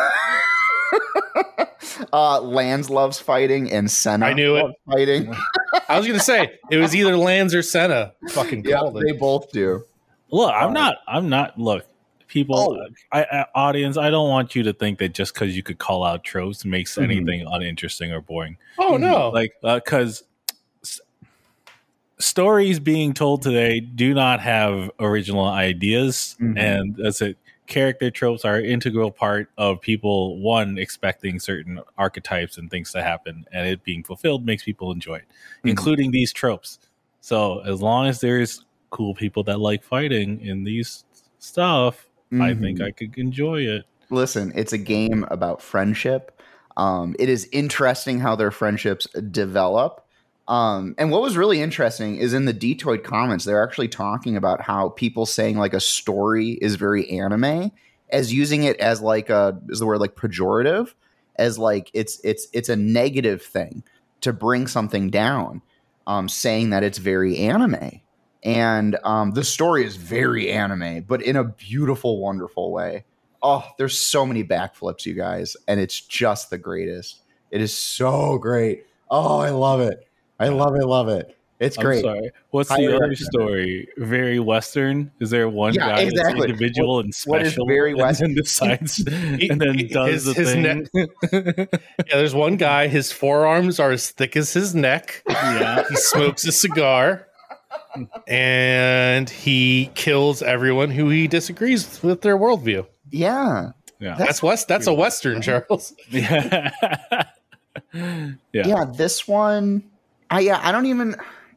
[2.13, 4.63] uh Lanz loves fighting and Sena I knew it.
[4.65, 5.35] loves fighting.
[5.89, 8.13] I was gonna say it was either Lanz or Sena.
[8.31, 9.19] Fucking yeah, called they it.
[9.19, 9.85] both do.
[10.31, 10.97] Look, I'm uh, not.
[11.09, 11.59] I'm not.
[11.59, 11.87] Look,
[12.27, 12.89] people, Oh.
[13.13, 13.97] I, I, audience.
[13.97, 16.97] I don't want you to think that just because you could call out tropes makes
[16.97, 17.05] Mhm.
[17.05, 18.59] anything uninteresting or boring.
[18.79, 19.31] Oh no!
[19.31, 20.25] Like, because
[22.19, 26.59] stories being told today do not have original ideas, Mhm.
[26.59, 27.37] and that's it.
[27.67, 33.03] Character tropes are an integral part of people one expecting certain archetypes and things to
[33.03, 35.25] happen, and it being fulfilled makes people enjoy it,
[35.65, 35.71] Mhm.
[35.71, 36.79] including these tropes.
[37.21, 41.05] So as long as there's cool people that like fighting in these
[41.41, 42.87] stuff, I think Mhm.
[42.87, 43.85] I could enjoy it.
[44.11, 46.41] Listen, it's a game about friendship.
[46.77, 50.06] Um, it is interesting how their friendships develop.
[50.49, 54.61] Um, and what was really interesting is in the Detoid comments, they're actually talking about
[54.61, 57.73] how people saying like a story is very anime,
[58.11, 60.95] as using it as like a is the word like pejorative,
[61.37, 63.83] as like it's it's it's a negative thing
[64.21, 65.63] to bring something down,
[66.07, 68.01] um, saying that it's very anime.
[68.45, 73.05] And um, the story is very anime, but in a beautiful, wonderful way.
[73.43, 77.23] Oh, there's so many backflips, you guys, and it's just the greatest.
[77.51, 78.87] It is so great.
[79.11, 80.06] Oh, I love it.
[80.39, 80.85] I love it.
[80.87, 81.33] Love it.
[81.59, 82.03] It's I'm great.
[82.03, 82.31] sorry.
[82.51, 83.89] What's Highly the other recommend story?
[83.97, 85.11] Very Western.
[85.21, 86.41] Is there one Yeah, guy exactly.
[86.41, 87.33] that's individual and special?
[87.33, 87.67] what is special?
[87.67, 88.29] very and Western?
[88.35, 90.89] then decides and then he- does his- the his thing.
[92.09, 92.89] Yeah, there's one guy.
[92.89, 95.23] His forearms are as thick as his neck.
[95.29, 95.85] yeah.
[95.89, 97.27] He smokes a cigar,
[98.29, 102.87] and he kills everyone who he disagrees with their worldview.
[103.11, 103.71] Yeah.
[103.99, 104.17] Yeah.
[104.19, 104.69] That's west.
[104.69, 105.95] That's a western, Charles.
[106.11, 106.71] Yeah.
[107.95, 108.35] yeah.
[108.53, 108.85] yeah.
[108.95, 109.85] this one
[110.37, 111.17] I yeah, I don't even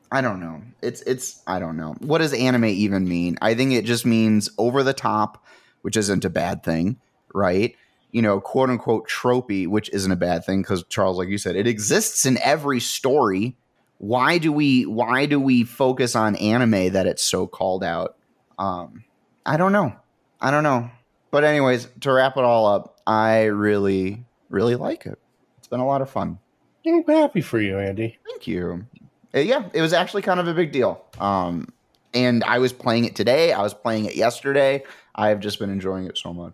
[0.10, 0.62] I don't know.
[0.82, 1.96] It's it's I don't know.
[2.00, 3.38] What does anime even mean?
[3.42, 5.46] I think it just means over the top,
[5.82, 6.98] which isn't a bad thing,
[7.34, 7.76] right?
[8.13, 11.58] You know, quote unquote tropey, which isn't a bad thing because Charles, like you said,
[11.58, 13.58] it exists in every story.
[13.98, 18.15] Why do we why do we focus on anime that it's so called out?
[18.58, 19.04] Um
[19.46, 19.94] I don't know.
[20.39, 20.89] I don't know.
[21.32, 25.20] But anyways, to wrap it all up, I really, really like it.
[25.58, 26.39] It's been a lot of fun.
[26.86, 28.18] I'm happy for you, Andy.
[28.26, 28.86] Thank you.
[29.34, 31.06] Uh, yeah, it was actually kind of a big deal.
[31.20, 31.72] Um,
[32.13, 33.54] and I was playing it today.
[33.54, 34.84] I was playing it yesterday.
[35.15, 36.54] I have just been enjoying it so much.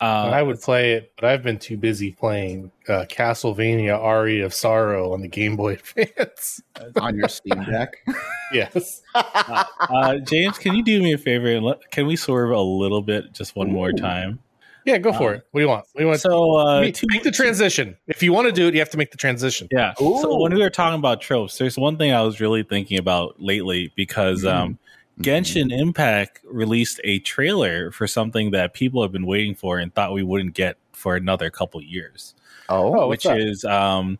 [0.00, 4.52] Uh, I would play it, but I've been too busy playing uh, Castlevania Aria of
[4.52, 6.62] Sorrow on the Game Boy Advance.
[6.96, 8.04] On your Steam Deck.
[8.52, 9.02] yes.
[9.14, 13.02] uh, James, can you do me a favor and let, can we swerve a little
[13.02, 14.40] bit just one more time?
[14.84, 15.46] Yeah, go for it.
[15.50, 15.86] What do you want?
[15.92, 16.20] What do you want?
[16.20, 17.96] So, uh, make, two- make the transition.
[18.06, 19.68] If you want to do it, you have to make the transition.
[19.72, 19.94] Yeah.
[19.98, 23.40] So when we were talking about tropes, there's one thing I was really thinking about
[23.40, 24.52] lately because Mhm.
[24.54, 24.78] um,
[25.20, 30.12] Genshin Impact released a trailer for something that people have been waiting for and thought
[30.12, 32.34] we wouldn't get for another couple years,
[32.68, 34.18] Oh, Oh, which is um,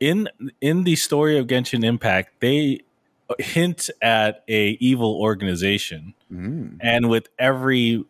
[0.00, 0.28] in
[0.60, 2.80] in the story of Genshin Impact, they
[3.38, 6.14] hint at a evil organization.
[6.32, 6.76] Mm.
[6.80, 8.04] And with every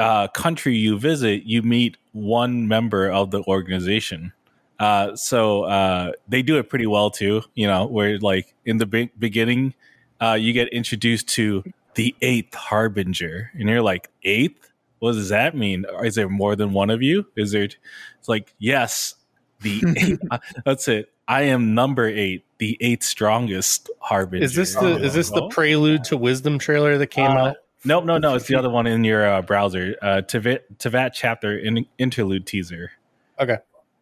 [0.00, 4.32] uh, country you visit, you meet one member of the organization.
[4.78, 7.42] Uh, so uh, they do it pretty well too.
[7.54, 9.74] You know, where like in the be- beginning,
[10.20, 11.62] uh, you get introduced to
[11.94, 14.70] the eighth harbinger, and you're like, eighth?
[15.00, 15.84] What does that mean?
[16.02, 17.26] Is there more than one of you?
[17.36, 17.64] Is there?
[17.64, 19.14] It's like yes,
[19.60, 21.10] the eighth, uh, that's it.
[21.28, 24.44] I am number eight, the eighth strongest harbinger.
[24.44, 25.48] Is this the is this the Oh.
[25.48, 27.56] prelude to Wisdom trailer that came Uh, out?
[27.84, 28.34] Nope, no, no.
[28.34, 29.96] It's the other one in your uh, browser.
[30.02, 32.92] Uh, Teyvat, Teyvat chapter in, interlude teaser.
[33.38, 33.58] Okay.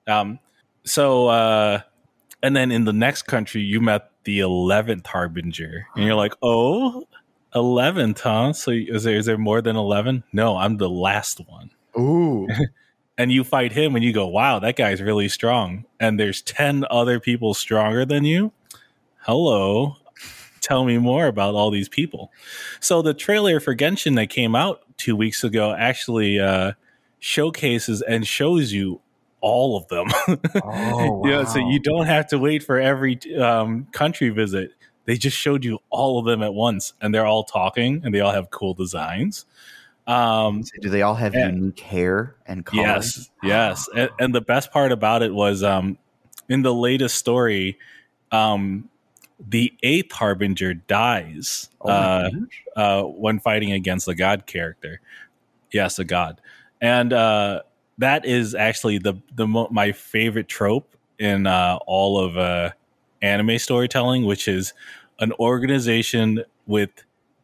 [0.07, 0.39] Um.
[0.85, 1.81] So, uh,
[2.43, 7.07] and then in the next country, you met the eleventh harbinger, and you're like, oh,
[7.55, 8.53] 11th, huh?
[8.53, 10.25] So is there is there more than eleven?
[10.33, 11.71] No, I'm the last one.
[11.99, 12.49] Ooh.
[13.21, 15.87] And you fight him, and you go, wow, that guy's really strong.
[15.99, 18.53] And there's ten other people stronger than you.
[19.23, 19.97] Hello.
[20.61, 22.33] Tell me more about all these people.
[22.81, 26.73] So the trailer for Genshin that came out two weeks ago actually uh,
[27.19, 29.01] showcases and shows you
[29.41, 30.09] all of them.
[30.65, 34.73] Oh, yeah, so you don't have to wait for every um, country visit.
[35.05, 38.21] They just showed you all of them at once, and they're all talking, and they
[38.21, 39.47] all have cool designs.
[40.07, 41.49] Um, So do they all have Yeah.
[41.49, 42.83] unique hair and color?
[42.83, 45.99] Yes, yes, and, and the best part about it was um,
[46.49, 47.79] in the latest story,
[48.33, 48.89] um,
[49.39, 52.31] the eighth harbinger dies Oh uh,
[52.77, 55.01] uh, when fighting against the god character.
[55.73, 56.41] Yes, a god,
[56.81, 57.63] and uh,
[57.99, 62.71] that is actually the the mo- my favorite trope in uh, all of uh,
[63.23, 64.73] anime storytelling, which is
[65.21, 66.91] an organization with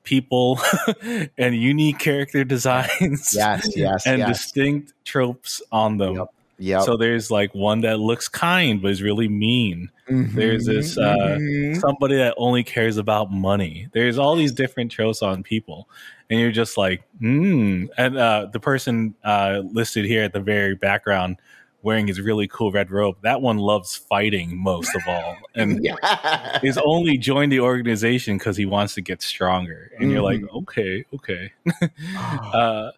[0.05, 0.61] people
[1.39, 4.29] and unique character designs Yes, yes, and yes.
[4.29, 6.17] distinct tropes on them.
[6.17, 6.29] Yep.
[6.65, 6.83] Yep.
[6.85, 9.91] So there's like one that looks kind but is really mean.
[10.09, 11.79] Mhm, there's this, uh, mhm.
[11.79, 13.89] Somebody that only cares about money.
[13.93, 15.91] There's all these different tropes on people,
[16.31, 17.87] and you're just like, hmm.
[17.99, 21.37] And uh, the person uh, listed here at the very background
[21.83, 23.17] wearing his really cool red robe.
[23.23, 26.59] That one loves fighting most of all, and yeah.
[26.63, 29.91] is only joined the organization because he wants to get stronger.
[29.99, 30.57] And you're like, Mm-hmm.
[30.57, 31.53] okay, okay.
[32.55, 32.91] uh,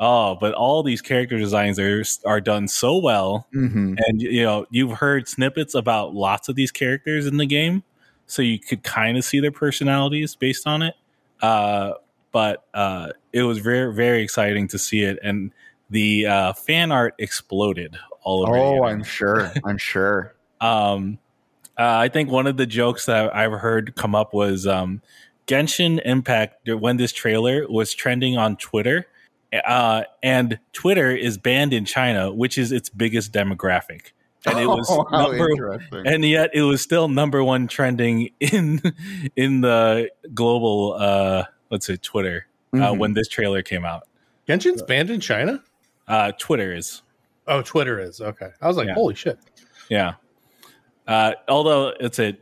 [0.00, 3.98] oh, but all these character designs are are done so well, Mhm.
[4.06, 7.82] and you know you've heard snippets about lots of these characters in the game,
[8.26, 10.94] so you could kind of see their personalities based on it.
[11.42, 11.92] Uh,
[12.32, 15.52] but uh, it was very very exciting to see it, and
[15.90, 18.56] the uh, fan art exploded all over.
[18.56, 18.84] Oh.
[18.84, 19.52] I'm sure.
[19.64, 20.34] I'm sure.
[20.60, 21.18] Um,
[21.78, 25.00] uh, I think one of the jokes that I've heard come up was um,
[25.46, 29.06] Genshin Impact when this trailer was trending on Twitter,
[29.52, 34.12] uh, and Twitter is banned in China, which is its biggest demographic,
[34.46, 38.80] and it was Oh, number, and yet it was still number one trending in
[39.36, 42.98] in the global uh, let's say Twitter uh, Mhm.
[42.98, 44.04] when this trailer came out.
[44.48, 45.62] Genshin's banned in China.
[46.06, 47.02] Uh, Twitter is
[47.48, 48.50] Oh, Twitter is okay.
[48.60, 48.94] I was like, Yeah.
[48.94, 49.38] holy shit.
[49.88, 50.14] Yeah.
[51.06, 52.36] Uh, although it's a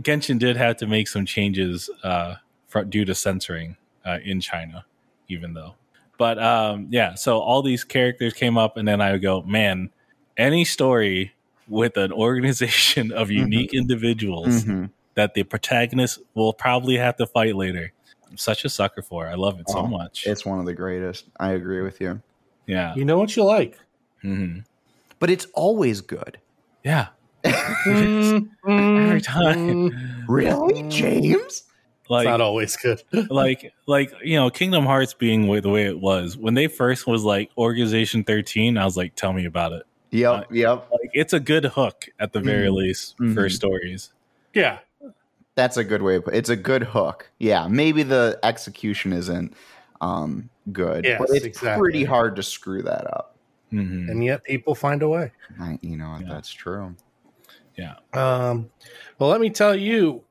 [0.00, 2.36] Genshin did have to make some changes uh,
[2.68, 4.84] for, due to censoring uh, in China,
[5.28, 5.74] even though.
[6.18, 9.90] But um, yeah, so all these characters came up, and then I would go, man,
[10.36, 11.32] any story
[11.68, 14.90] with an organization of unique individuals Mhm.
[15.14, 17.92] that the protagonist will probably have to fight later.
[18.30, 19.26] I'm such a sucker for.
[19.26, 20.26] I love it so Oh, much.
[20.26, 21.26] It's one of the greatest.
[21.38, 22.20] I agree with you.
[22.66, 22.94] yeah.
[22.94, 23.78] You know what you like.
[24.22, 24.60] hmm
[25.18, 26.38] But it's always good.
[26.84, 27.08] Yeah.
[27.44, 30.24] Every time.
[30.28, 31.64] Really, James?
[32.12, 33.02] Like it's not always good.
[33.30, 37.24] like like you know kingdom hearts being the way it was when they first was
[37.24, 40.88] like organization 13 i was like tell me about it Yep, yep.
[40.92, 42.74] like it's a good hook at the very Mhm.
[42.74, 43.50] least for Mhm.
[43.50, 44.12] stories
[44.54, 44.78] yeah.
[45.54, 46.16] That's a good way.
[46.16, 47.30] Of, put- it's a good hook.
[47.38, 49.54] Yeah, maybe the execution isn't
[50.00, 51.80] um, good, Yes, but it's exactly.
[51.80, 53.36] pretty hard to screw that up.
[53.72, 54.10] Mhm.
[54.10, 55.30] And yet people find a way.
[55.60, 56.26] I, you know, Yeah.
[56.28, 56.94] that's true.
[57.76, 58.70] yeah Um,
[59.18, 60.22] well, let me tell you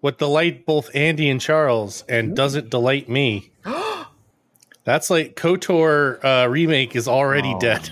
[0.00, 3.50] what delight both Andy and Charles and doesn't delight me.
[4.84, 7.90] That's like KOTOR uh, remake is already Oh, dead.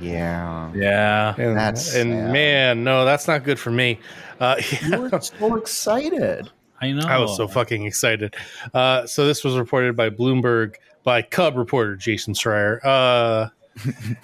[0.00, 0.72] Yeah.
[0.74, 2.32] yeah And, That's and sad.
[2.32, 4.00] man, no, that's not good for me.
[4.40, 6.50] Uh, You were so excited.
[6.80, 8.34] i know I was so fucking excited.
[8.74, 12.80] Uh, so this was reported by Bloomberg by Cub reporter Jason Schreier.
[12.84, 13.50] Uh,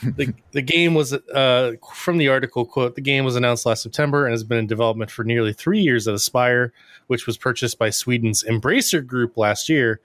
[0.02, 4.26] the the game was uh, from the article quote the game was announced last September
[4.26, 6.70] and has been in development for nearly three years at Aspyr,
[7.06, 10.00] which was purchased by Sweden's Embracer Group last year.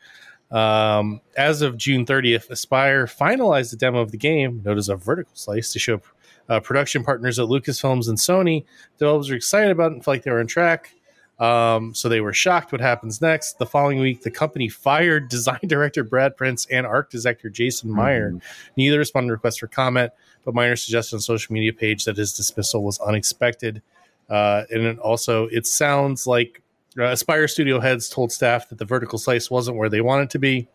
[0.51, 4.95] Um, as of June 30th, Aspyr finalized the demo of the game, known as a
[4.95, 5.99] vertical slice, to show
[6.47, 8.63] uh, production partners at Lucasfilms and Sony.
[8.99, 10.93] Developers are excited about it and feel like they were on track.
[11.39, 12.71] Um, so they were shocked.
[12.71, 13.57] What happens next?
[13.57, 18.31] The following week, the company fired design director Brad Prince and art director Jason Meyer.
[18.31, 18.41] Mhm.
[18.77, 20.11] Neither responded to requests for comment,
[20.45, 23.81] but Meyer suggested on social media page that his dismissal was unexpected.
[24.29, 26.61] Uh, and it also, it sounds like
[26.97, 30.39] uh, Aspyr Studio heads told staff that the vertical slice wasn't where they wanted to
[30.39, 30.67] be,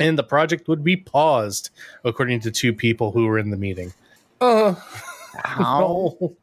[0.00, 1.70] and the project would be paused,
[2.04, 3.92] according to two people who were in the meeting.
[4.40, 4.74] Uh,
[5.44, 6.36] How no.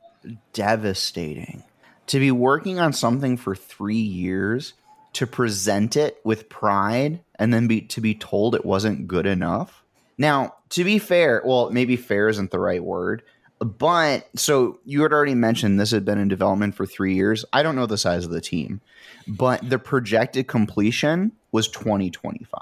[0.54, 1.64] devastating
[2.12, 4.74] to be working on something for three years
[5.14, 9.82] to present it with pride and then be to be told it wasn't good enough.
[10.18, 13.24] Now, to be fair, well, maybe fair isn't the right word,
[13.60, 17.46] but so you had already mentioned this had been in development for three years.
[17.54, 18.82] I don't know the size of the team,
[19.26, 22.62] but the projected completion was 2025.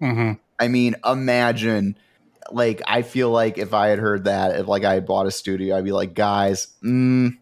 [0.00, 0.38] Mhm.
[0.60, 1.96] I mean, imagine
[2.52, 5.32] like I feel like if I had heard that, if like I had bought a
[5.32, 7.36] studio, I'd be like, guys, mm,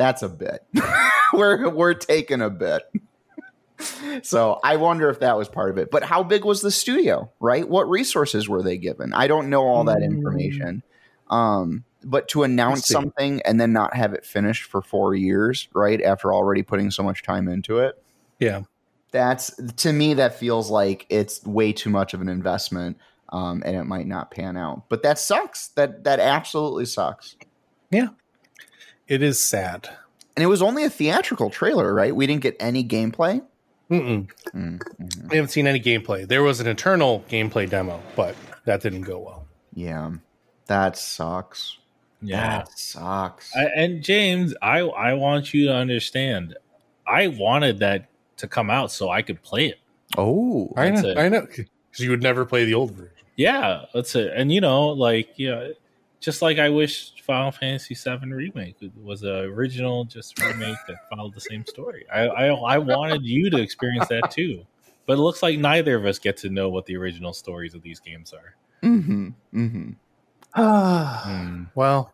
[0.00, 0.64] that's a bit.
[1.34, 2.82] we're we're taking a bit.
[4.22, 5.90] so I wonder if that was part of it.
[5.90, 7.30] But how big was the studio?
[7.38, 7.68] Right?
[7.68, 9.12] What resources were they given?
[9.12, 10.04] I don't know all that Mm.
[10.04, 10.82] information.
[11.28, 16.00] Um, but to announce something and then not have it finished for four years, right?
[16.02, 18.02] After already putting so much time into it,
[18.38, 18.62] Yeah.
[19.12, 22.96] that's to me that feels like it's way too much of an investment
[23.28, 27.36] um, and it might not pan out but that sucks that that absolutely sucks
[29.10, 29.88] It is sad.
[30.36, 33.42] and it was only a theatrical trailer right we didn't get any gameplay
[33.90, 34.30] Mm-mm.
[34.54, 35.28] Mm, mhm.
[35.30, 36.26] We haven't seen any gameplay.
[36.28, 39.46] There was an internal gameplay demo, but that didn't go well.
[39.74, 40.12] yeah
[40.66, 41.78] that sucks
[42.22, 42.58] Yeah.
[42.58, 46.56] that sucks I, and James, I I want you to understand.
[47.06, 49.78] I wanted that to come out so I could play it.
[50.16, 51.18] oh I That's know, it.
[51.18, 51.66] I know, because
[51.98, 53.12] you would never play the old version.
[53.36, 54.30] Yeah, that's it.
[54.36, 55.70] And you know, like yeah,
[56.20, 61.34] just like I wish Final Fantasy VII remake was an original just remake that followed
[61.34, 62.06] the same story.
[62.12, 64.64] I, I I wanted you to experience that too,
[65.06, 67.82] but it looks like neither of us get to know what the original stories of
[67.82, 68.54] these games are.
[68.82, 69.90] mm-hmm, mm-hmm.
[70.52, 71.64] Hmm.
[71.74, 72.12] well,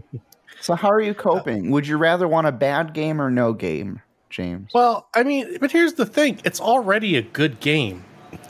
[0.60, 4.02] so how are you coping would you rather want a bad game or no game
[4.30, 8.04] james well, I mean, but here's the thing: it's already a good game.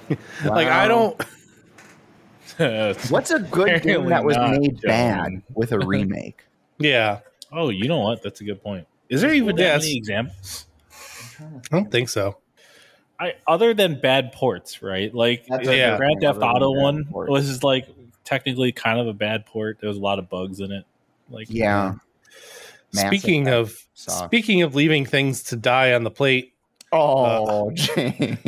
[0.44, 1.20] Like I don't.
[3.11, 4.88] what's a good game that was made John.
[4.88, 6.42] bad with a remake
[6.79, 7.21] Yeah,
[7.53, 8.23] Oh, you know what?
[8.23, 8.87] That's a good point.
[9.09, 9.83] Is there even Yes.
[9.83, 10.66] that many examples?
[11.40, 12.37] I don't think so.
[13.21, 15.12] I other than bad ports, right?
[15.14, 17.31] Like That's the a good Grand Theft Auto one ports.
[17.31, 17.87] was just like
[18.25, 19.79] technically kind of a bad port.
[19.81, 20.85] There was a lot of bugs in it.
[21.31, 21.94] Like Yeah.
[22.92, 24.25] Mass speaking of sucks.
[24.27, 26.53] speaking of leaving things to die on the plate,
[26.92, 28.38] Oh, uh, James.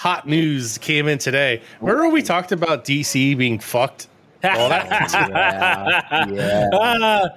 [0.00, 1.60] Hot news came in today.
[1.82, 4.08] Remember we talked about DC being fucked?
[4.42, 6.68] Yeah, yeah.
[6.72, 7.28] Ah,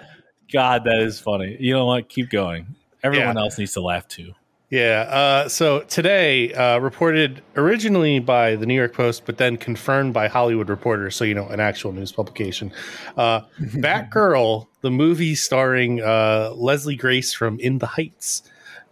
[0.52, 1.58] God, that is funny.
[1.60, 2.08] You know what?
[2.08, 2.76] Keep going.
[3.04, 3.42] Everyone Yeah.
[3.42, 4.32] else needs to laugh too.
[4.70, 5.02] Yeah.
[5.10, 10.30] Uh, so today, uh, reported originally by the New York Post, but then confirmed by
[10.30, 11.12] Hollywood Reporter.
[11.12, 12.72] So you know, an actual news publication.
[13.18, 18.44] Uh, Batgirl, the movie starring uh, Leslie Grace from In the Heights,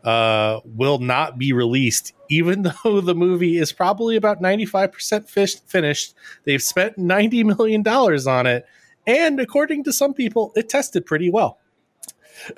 [0.03, 5.29] uh, will not be released, even though the movie is probably about ninety five percent
[5.29, 6.15] finished.
[6.45, 8.65] They've spent ninety million dollars on it,
[9.05, 11.59] and according to some people, it tested pretty well.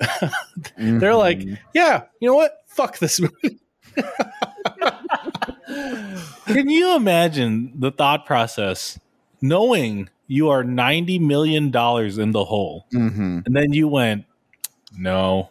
[0.78, 1.58] They're like, Mhm.
[1.74, 2.62] yeah, you know what?
[2.68, 3.60] Fuck this movie.
[6.46, 8.98] Can you imagine the thought process
[9.40, 11.70] knowing you are $90 million in
[12.32, 13.44] the hole Mhm.
[13.46, 14.24] and then you went,
[14.96, 15.50] no.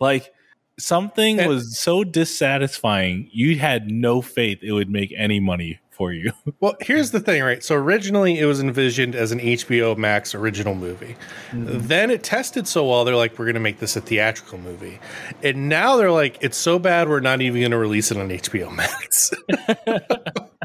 [0.00, 0.32] Like
[0.78, 6.12] something And- was so dissatisfying, you had no faith it would make any money for
[6.12, 6.32] you.
[6.60, 7.62] Well, here's the thing, right?
[7.62, 11.16] So originally it was envisioned as an HBO Max original movie.
[11.50, 11.86] Mm-hmm.
[11.86, 14.98] Then it tested so well, they're like, we're going to make this a theatrical movie.
[15.42, 18.28] And now they're like, it's so bad, we're not even going to release it on
[18.30, 19.32] HBO Max.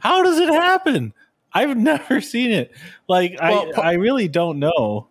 [0.00, 1.12] How does it happen?
[1.52, 2.72] I've never seen it.
[3.08, 5.08] Like Well, I, pa- I really don't know.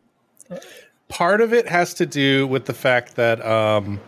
[1.12, 4.00] Part of it has to do with the fact that um,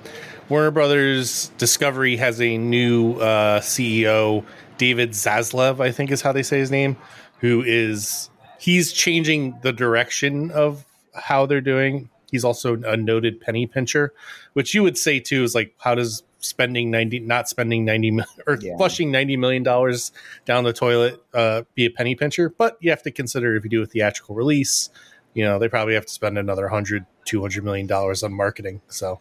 [0.49, 4.43] Warner Brothers Discovery has a new uh, CEO,
[4.77, 6.95] David Zaslav, I think is how they say his name,
[7.39, 12.09] who is he's changing the direction of how they're doing.
[12.31, 14.13] He's also a noted penny pincher,
[14.53, 18.57] which you would say too is like how does spending 90 not spending 90 or
[18.61, 18.75] Yeah.
[18.77, 20.11] flushing 90 million dollars
[20.45, 23.69] down the toilet uh, be a penny pincher but you have to consider if you
[23.69, 24.89] do a theatrical release
[25.33, 29.19] you know they probably have to spend another 100 200 million dollars on marketing so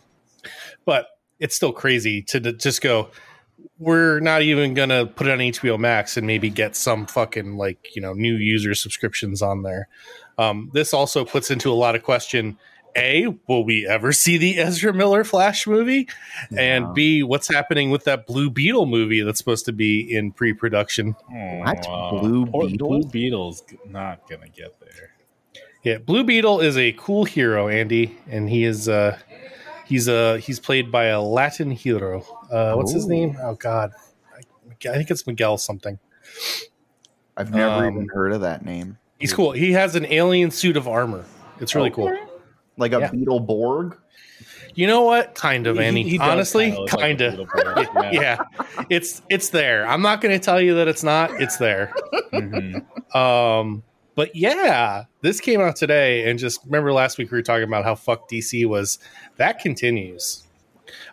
[0.84, 1.06] but
[1.38, 3.08] it's still crazy to d- just go
[3.78, 7.94] we're not even gonna put it on hbo max and maybe get some fucking like
[7.94, 9.88] you know new user subscriptions on there
[10.38, 12.56] um, this also puts into a lot of question
[12.96, 16.08] A, will we ever see the Ezra Miller Flash movie?
[16.50, 16.60] Yeah.
[16.60, 20.52] And B, what's happening with that Blue Beetle movie that's supposed to be in pre
[20.52, 21.14] production?
[21.28, 21.86] What?
[21.88, 22.88] Oh, Blue Beetle?
[22.88, 25.11] Blue Beetle's not gonna get there.
[25.82, 29.18] Yeah, Blue Beetle is a cool hero, Andy, and he is uh
[29.84, 32.24] he's uh he's played by a Latin hero.
[32.50, 33.36] Uh what's his name?
[33.42, 33.92] Oh god.
[34.34, 34.40] I,
[34.88, 35.98] I think it's Miguel something.
[37.36, 38.98] I've never Um, even heard of that name.
[39.18, 39.52] He's cool.
[39.52, 41.24] He has an alien suit of armor.
[41.60, 42.12] It's really cool.
[42.76, 43.10] Like a Yeah.
[43.10, 43.96] Beetleborg?
[44.74, 45.34] You know what?
[45.34, 46.02] Kind of, He- Andy.
[46.02, 47.34] he Honestly, kinda like a kind of.
[47.34, 48.38] Beetleborg, yeah.
[48.88, 49.86] it's it's there.
[49.86, 51.40] I'm not going to tell you that it's not.
[51.40, 51.92] It's there.
[52.32, 53.14] Mhm.
[53.14, 53.82] Um,
[54.14, 57.84] but yeah, this came out today, and just remember last week we were talking about
[57.84, 58.98] how fuck DC was.
[59.36, 60.44] That continues.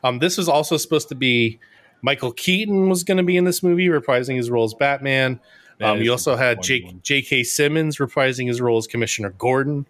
[0.03, 1.59] Um, this was also supposed to be
[2.01, 5.39] Michael Keaton was going to be in this movie, reprising his role as Batman.
[5.79, 6.61] That Um, you also had.
[6.61, 7.43] Jake J.K.
[7.43, 9.85] Simmons reprising his role as Commissioner Gordon,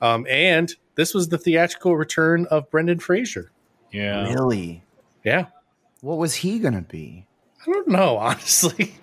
[0.00, 3.50] um, and this was the theatrical return of Brendan Fraser.
[3.92, 4.32] Yeah.
[4.32, 4.82] Really?
[5.24, 5.46] Yeah,
[6.00, 7.26] What was he going to be?
[7.66, 8.94] I don't know honestly.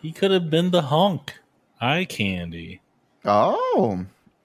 [0.00, 1.34] He could have been the hunk.
[1.80, 2.80] Eye candy.
[3.24, 4.04] Oh.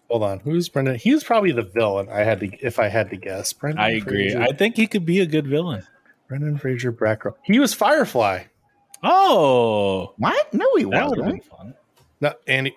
[0.10, 0.96] Hold on, who's Brendan?
[0.96, 2.08] He was probably the villain.
[2.10, 3.52] I had to, if I had to guess.
[3.54, 4.32] Brendan I agree.
[4.32, 4.42] Fraser.
[4.42, 5.84] I think he could be a good villain.
[6.28, 7.34] Brendan Fraser Brackrow.
[7.44, 8.44] He was Firefly.
[9.04, 10.54] Oh, What?
[10.54, 11.46] No, he that would have been wasn't.
[11.46, 11.74] fun.
[12.22, 12.72] No, and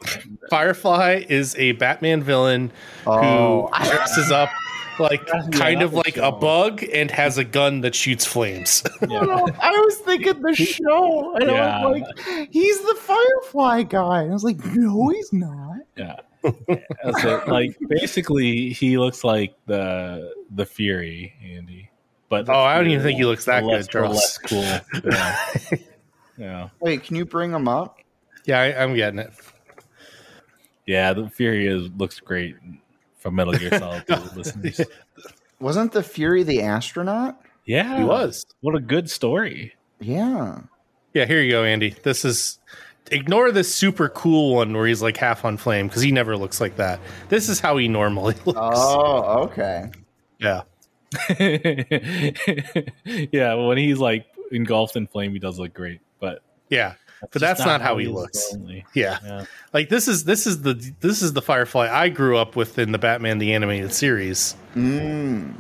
[0.51, 2.73] Firefly is a Batman villain
[3.07, 4.51] Oh, who dresses up
[4.99, 8.25] like Yeah, kind that of was like a bug and has a gun that shoots
[8.25, 8.83] flames.
[9.09, 9.21] Yeah.
[9.61, 11.79] I was thinking the show, and Yeah.
[11.83, 16.17] I was like, "He's the Firefly guy." And I was like, "No, he's not." Yeah.
[16.43, 17.49] That's it.
[17.49, 21.91] Like basically, he looks like the the Fury, Andy.
[22.29, 24.15] But Oh, I don't even think he looks that less, good, the Charles.
[24.17, 25.11] less cool.
[25.11, 25.79] Yeah.
[26.39, 27.99] yeah, Wait, can you bring him up?
[28.45, 29.31] yeah, I, I'm getting it.
[30.87, 31.13] yeah.
[31.13, 32.57] The Fury is looks great
[33.19, 34.05] from Metal Gear Solid
[34.37, 34.81] listeners.
[35.61, 37.41] Wasn't the Fury the astronaut?
[37.67, 38.47] Yeah, He was.
[38.61, 39.75] What a good story.
[40.01, 40.61] Yeah.
[41.13, 41.91] Yeah, here you go, Andy.
[42.03, 42.59] This is
[43.11, 46.61] ignore this super cool one where he's like half on flame because he never looks
[46.61, 47.01] like that.
[47.29, 48.59] This is how he normally looks.
[48.63, 49.91] Oh, okay.
[50.39, 50.63] yeah.
[53.33, 56.01] yeah, when he's like engulfed in flame, he does look great.
[56.21, 56.95] But Yeah.
[57.21, 58.55] But that's not how he is looks.
[58.95, 59.19] Yeah.
[59.25, 59.45] Yeah.
[59.73, 62.93] Like this is this is the this is the Firefly I grew up with in
[62.93, 64.57] the Batman the animated series.
[64.75, 65.55] Mm.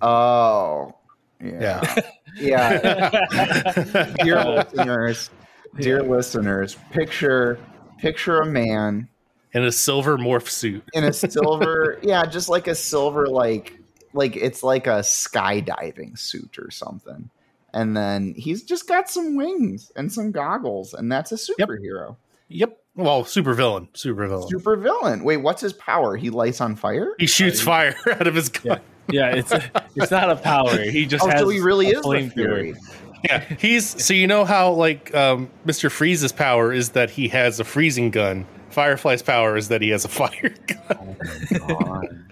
[0.00, 0.94] Oh.
[1.42, 1.94] Yeah.
[2.36, 3.24] Yeah.
[4.22, 5.30] dear listeners,
[5.78, 7.58] dear listeners, picture
[7.98, 9.08] picture a man
[9.52, 10.84] In a silver morph suit.
[10.94, 13.78] in a silver, yeah, just like a silver like
[14.14, 17.30] like it's like a skydiving suit or something.
[17.74, 22.16] And then he's just got some wings and some goggles, and that's a superhero.
[22.48, 22.78] Yep.
[22.96, 23.88] Well, super villain.
[23.94, 24.48] Super villain.
[24.48, 25.22] Super villain.
[25.22, 26.16] Wait, what's his power?
[26.16, 27.14] He lights on fire?
[27.18, 28.80] He shoots fire out of his gun.
[29.10, 29.52] Yeah, it's
[29.96, 30.80] it's not a power.
[30.82, 32.32] He just Oh, has so he really a is the flamethrower.
[32.32, 32.74] Fury.
[33.24, 33.40] Yeah.
[33.58, 35.90] He's so you know how like um, Mr.
[35.90, 38.46] Freeze's power is that he has a freezing gun.
[38.70, 41.16] Firefly's power is that he has a fire gun.
[41.68, 42.27] God.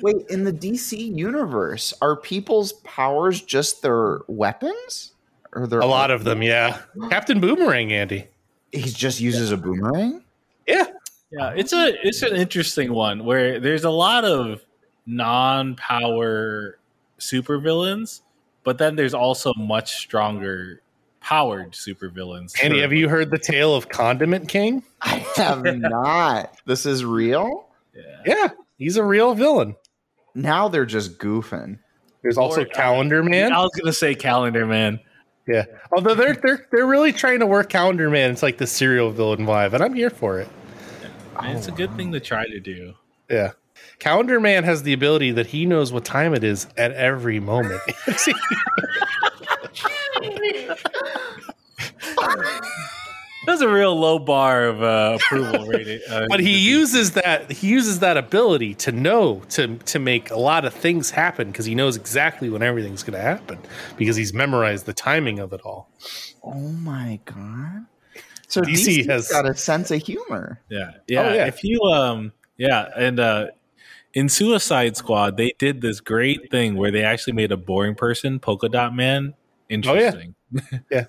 [0.00, 5.12] Wait, in the DC universe, are people's powers just their weapons?
[5.52, 6.80] Or their A lot of them, yeah.
[7.10, 8.26] Captain Boomerang, Andy.
[8.72, 10.22] he just uses a boomerang?
[10.66, 10.86] Yeah.
[11.30, 14.64] Yeah, it's a it's an interesting one where there's a lot of
[15.04, 16.78] non-power
[17.18, 18.20] supervillains,
[18.62, 20.80] but then there's also much stronger
[21.20, 22.52] powered supervillains.
[22.62, 24.84] Andy, have you heard the tale of Condiment King?
[25.00, 26.56] I have not.
[26.66, 27.68] This is real?
[27.94, 28.02] Yeah.
[28.26, 28.48] Yeah.
[28.78, 29.76] He's a real villain.
[30.34, 31.78] Now they're just goofing.
[32.22, 33.52] There's also Or- uh, Calendar Man.
[33.52, 34.98] I was gonna say Calendar Man.
[35.46, 35.64] Yeah.
[35.92, 38.30] Although they're they're they're really trying to work Calendar Man.
[38.30, 40.48] It's like the serial villain vibe, and I'm here for it.
[41.40, 42.94] And it's a good thing to try to do.
[43.28, 43.52] Yeah.
[43.98, 47.80] Calendar Man has the ability that he knows what time it is at every moment.
[53.46, 56.00] That's a real low bar of uh, approval rating.
[56.08, 60.38] Uh, but he uses that he uses that ability to know to to make a
[60.38, 63.58] lot of things happen because he knows exactly when everything's going to happen
[63.96, 65.88] because he's memorized the timing of it all.
[66.42, 67.86] Oh my god.
[68.48, 70.60] So DC DC has- has got a sense of humor.
[70.70, 71.20] Yeah, yeah.
[71.22, 71.46] Oh, yeah.
[71.46, 73.46] If you, um, yeah, and uh,
[74.12, 78.38] in Suicide Squad, they did this great thing where they actually made a boring person,
[78.38, 79.34] Polka Dot Man,
[79.68, 80.34] interesting.
[80.90, 81.06] Yeah.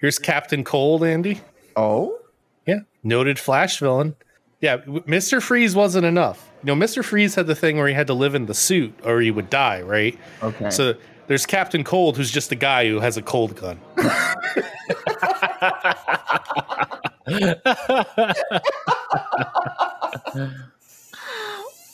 [0.00, 1.40] Here's Captain Cold, Andy.
[1.76, 2.18] Oh?
[2.66, 4.16] Yeah, noted Flash villain.
[4.60, 5.42] Yeah, Mr.
[5.42, 6.50] Freeze wasn't enough.
[6.62, 7.04] You know, Mr.
[7.04, 9.50] Freeze had the thing where he had to live in the suit or he would
[9.50, 10.18] die, right?
[10.42, 10.70] Okay.
[10.70, 10.94] So
[11.26, 13.78] there's Captain Cold, who's just a guy who has a cold gun.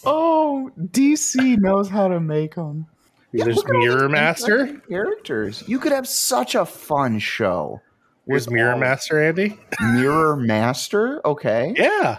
[0.04, 2.86] oh, DC knows how to make them.
[3.32, 4.80] There's Mirror Master.
[4.88, 5.64] characters.
[5.66, 7.80] You could have such a fun show.
[8.24, 9.58] Where's with Mirror all- Master, Andy?
[9.80, 11.26] Mirror Master.
[11.26, 11.74] Okay.
[11.76, 12.18] Yeah.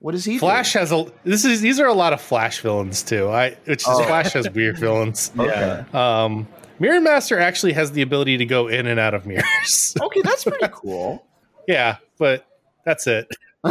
[0.00, 0.32] What is he?
[0.34, 0.38] do?
[0.40, 3.28] Flash has a this is these are a lot of Flash villains too.
[3.28, 4.02] I which is Oh.
[4.04, 5.30] Flash has weird villains.
[5.38, 5.84] Okay.
[5.94, 6.48] Um
[6.80, 9.94] Mirror Master actually has the ability to go in and out of mirrors.
[10.02, 11.24] Okay, that's pretty cool.
[11.68, 12.44] yeah, but
[12.84, 13.28] that's it.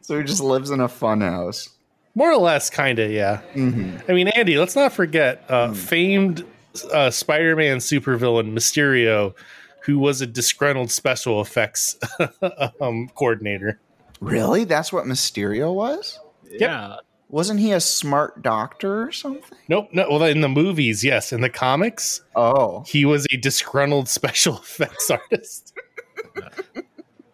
[0.00, 1.68] So he just lives in a fun house.
[2.14, 3.40] More or less, kind of, yeah.
[3.54, 4.10] Mm-hmm.
[4.10, 6.46] I mean, Andy, let's not forget uh, famed
[6.86, 9.34] uh, Spider-Man supervillain Mysterio,
[9.82, 11.96] who was a disgruntled special effects
[12.80, 13.80] um, coordinator.
[14.20, 14.64] Really?
[14.64, 16.18] That's what Mysterio was?
[16.50, 16.96] Yeah.
[17.30, 19.58] Wasn't he a smart doctor or something?
[19.68, 20.06] Nope, no.
[20.10, 21.32] Well, in the movies, yes.
[21.32, 22.84] In the comics, Oh.
[22.86, 25.74] he was a disgruntled special effects artist.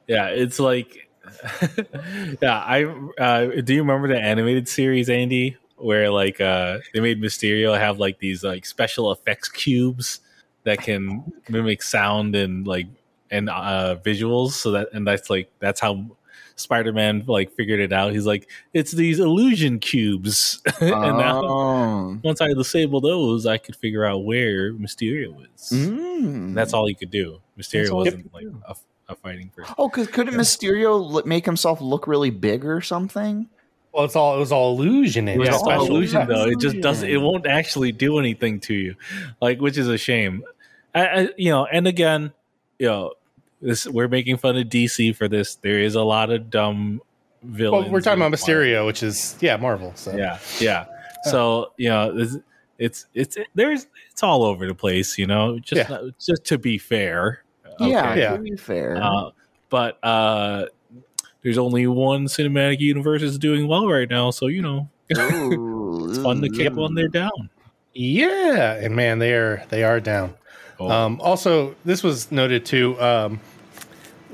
[0.06, 1.08] Yeah, it's like,
[2.42, 2.58] yeah.
[2.58, 2.84] I
[3.18, 7.98] uh, do you remember the animated series, Andy, where like uh, they made Mysterio have
[7.98, 10.20] like these like special effects cubes
[10.64, 12.86] that can mimic sound and like
[13.30, 14.50] and uh, visuals.
[14.52, 16.04] So that and that's like that's how
[16.56, 18.12] Spider-Man like figured it out.
[18.12, 22.18] He's like, it's these illusion cubes, and now Oh.
[22.22, 25.70] once I disable those, I could figure out where Mysterio is.
[25.72, 26.54] Mm.
[26.54, 27.40] That's all he could do.
[27.58, 28.76] Mysterio wasn't could like a,
[29.12, 29.74] a fighting person.
[29.78, 33.48] Oh, cause couldn't Mysterio make himself look really big or something?
[33.94, 35.28] Well, it's all it was all illusion.
[35.28, 36.34] It was Yeah, all illusion effects.
[36.38, 36.48] though.
[36.48, 37.08] It just doesn't.
[37.08, 38.96] It won't actually do anything to you,
[39.40, 40.42] like which is a shame.
[40.94, 42.32] I, I, you know, and again,
[42.78, 43.12] you know,
[43.62, 45.54] this we're making fun of DC for this.
[45.56, 47.00] There is a lot of dumb
[47.44, 47.84] villains.
[47.84, 49.92] Well, we're talking about Mysterio, which is yeah, Marvel.
[49.94, 50.86] So Yeah, yeah.
[51.30, 52.36] So you know, it's
[52.78, 55.16] it's it's there's it's all over the place.
[55.18, 56.08] You know, just Yeah.
[56.18, 57.44] just to be fair.
[57.80, 58.20] Yeah, okay?
[58.20, 58.36] Yeah.
[58.36, 58.96] to be fair.
[59.02, 59.30] Uh,
[59.70, 60.66] but uh,
[61.44, 66.40] there's only one cinematic universe is doing well right now, so you know it's fun
[66.40, 67.50] to keep one there down.
[67.92, 70.34] yeah, and man, they are they are down.
[70.80, 73.00] Oh, Um, also, this was noted too.
[73.00, 73.40] Um,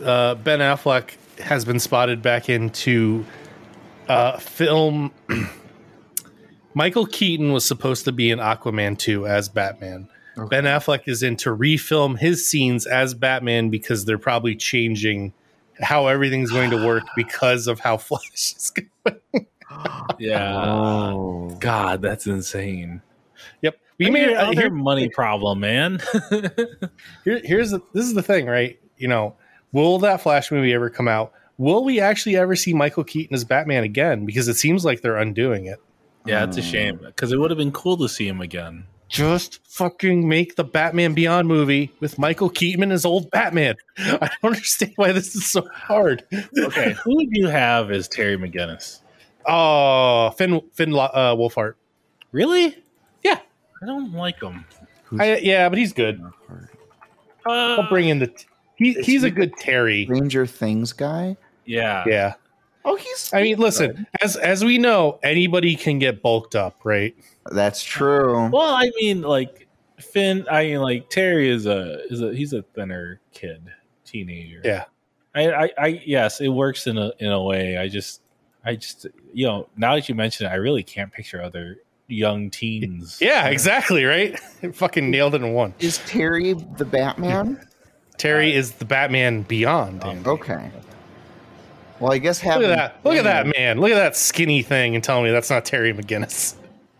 [0.03, 3.27] uh, ben Affleck has been spotted back into
[4.09, 5.13] uh, film.
[6.75, 10.09] Michael Keaton was supposed to be in Aquaman 2 as Batman.
[10.39, 10.49] Okay.
[10.49, 15.33] Ben Affleck is in to refilm his scenes as Batman because they're probably changing
[15.83, 18.23] how everything's going to work because of how Flash
[18.57, 19.47] is going.
[20.19, 20.55] yeah.
[20.57, 21.57] Oh.
[21.61, 23.03] God, that's insane.
[23.63, 23.79] Yep.
[23.99, 26.01] We We made made another here, money problem, man.
[27.25, 28.79] here, here's the, this is the thing, right?
[28.97, 29.37] You know,
[29.73, 31.33] will that Flash movie ever come out?
[31.59, 34.25] Will we actually ever see Michael Keaton as Batman again?
[34.25, 35.79] Because it seems like they're undoing it.
[36.25, 38.85] yeah, it's a shame because it would have been cool to see him again.
[39.11, 43.75] Just fucking make the Batman Beyond movie with Michael Keaton as old Batman.
[43.99, 46.25] I don't understand why this is so hard.
[46.57, 49.01] Okay, who do you have as Terry McGinnis?
[49.47, 51.75] Oh, Finn Finn uh, Wolfhard.
[52.31, 52.77] Really?
[53.25, 53.41] Yeah.
[53.83, 54.65] I don't like him.
[55.19, 56.23] I, yeah, but he's good.
[57.45, 58.33] Uh, I'll bring in the.
[58.77, 60.05] He, he's a good Terry.
[60.05, 61.37] Stranger Things guy.
[61.65, 62.05] yeah.
[62.07, 62.35] Yeah.
[62.85, 63.31] Oh, he's.
[63.33, 67.15] I mean, listen, as as we know, anybody can get bulked up, right?
[67.51, 68.49] That's true.
[68.51, 69.69] Well, I mean, like
[69.99, 70.47] Finn.
[70.51, 73.63] I mean, like Terry is a is a he's a thinner kid,
[74.05, 74.63] teenager.
[74.65, 74.85] Yeah.
[75.35, 77.77] I, I, I yes, it works in a in a way.
[77.77, 78.23] I just,
[78.65, 81.79] I just, you know, now that you mention it, I really can't picture other
[82.09, 83.19] young teens.
[83.21, 84.39] Yeah, exactly, right?
[84.73, 85.75] Fucking nailed it in one.
[85.79, 87.65] Is Terry the Batman?
[88.17, 90.03] Terry is the Batman Beyond.
[90.03, 90.29] Um, Andy.
[90.29, 90.71] Okay.
[92.01, 93.01] Well, I guess Look at that!
[93.05, 93.79] Look at that man!
[93.79, 96.55] Look at that skinny thing, and tell me that's not Terry McGinnis.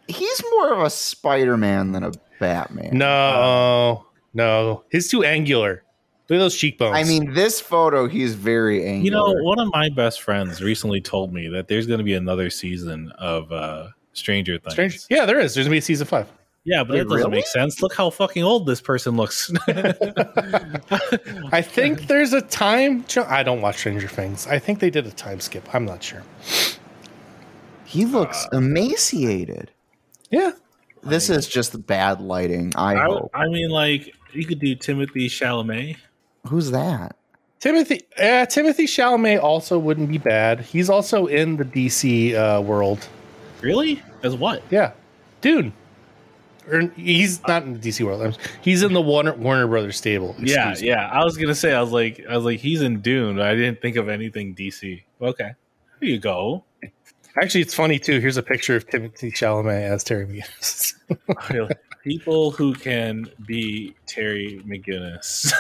[0.09, 2.91] He's more of a Spider-Man than a Batman.
[2.99, 5.83] No, no, he's too angular.
[6.29, 6.97] Look at those cheekbones.
[6.97, 9.07] I mean, this photo, he's very angry.
[9.07, 12.15] You know, one of my best friends recently told me that there's going to be
[12.15, 14.73] another season of uh Stranger Things.
[14.73, 15.01] strange.
[15.09, 15.55] Yeah, there is.
[15.55, 16.29] There's gonna be a season five.
[16.65, 17.31] Yeah, but Wait, it doesn't really?
[17.31, 17.81] make sense.
[17.81, 19.51] Look how fucking old this person looks.
[21.53, 23.05] I think there's a time.
[23.27, 24.47] I don't watch Stranger Things.
[24.47, 25.75] I think they did a time skip.
[25.75, 26.23] I'm not sure.
[27.85, 29.71] he looks emaciated.
[30.31, 30.53] Yeah,
[31.03, 32.73] This is just bad lighting.
[32.77, 33.31] I, I, hope.
[33.35, 35.97] I mean, like you could do Timothée Chalamet.
[36.47, 37.17] Who's that?
[37.61, 38.03] Timothée.
[38.19, 40.61] Yeah, Timothée Chalamet also wouldn't be bad.
[40.61, 43.09] He's also in the DC uh, world.
[43.61, 44.03] Really?
[44.23, 44.63] As what?
[44.71, 44.93] Yeah,
[45.41, 45.73] dude.
[46.71, 48.39] Or he's not in the DC world.
[48.61, 50.35] He's in the Warner Warner Brothers stable.
[50.39, 50.87] Yeah, me.
[50.87, 51.09] yeah.
[51.09, 53.41] I was gonna say, I was like, I was like, he's in Dune.
[53.41, 55.03] I didn't think of anything DC.
[55.21, 55.53] Okay,
[56.01, 56.65] there you go.
[57.41, 58.21] Actually, it's funny too.
[58.21, 60.95] Here's a picture of Timothée Chalamet as Terry McGinnis.
[61.53, 61.69] Oh,
[62.05, 65.53] People who can be Terry McGinnis.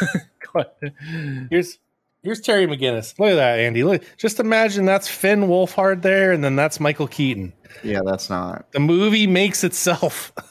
[1.51, 1.79] here's
[2.23, 3.19] Here's Terry McGinnis.
[3.19, 3.83] Look at that, Andy.
[3.83, 7.55] Look, just imagine that's Finn Wolfhard there, and then that's Michael Keaton.
[7.83, 8.71] Yeah, that's not.
[8.73, 10.33] The movie makes itself.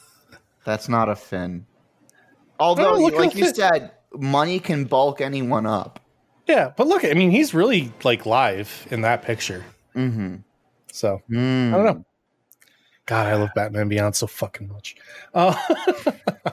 [0.65, 1.65] That's not a fin.
[2.59, 5.99] Although, No, like you fit- said, money can bulk anyone up.
[6.47, 9.63] yeah, but look, I mean, he's really like live in that picture.
[9.95, 10.37] Mm-hmm.
[10.91, 11.73] So Mm.
[11.73, 12.05] I don't know.
[13.05, 14.95] God, I love Batman Beyond so fucking much.
[15.33, 15.55] Uh,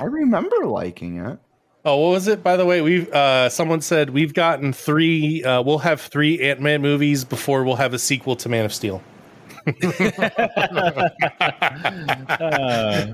[0.00, 1.38] I remember liking it.
[1.84, 2.42] oh, what was it?
[2.42, 5.42] By the way, we've uh, someone said we've gotten three.
[5.44, 8.74] Uh, we'll have three Ant Man movies before we'll have a sequel to Man of
[8.74, 9.02] Steel.
[12.40, 13.06] Uh,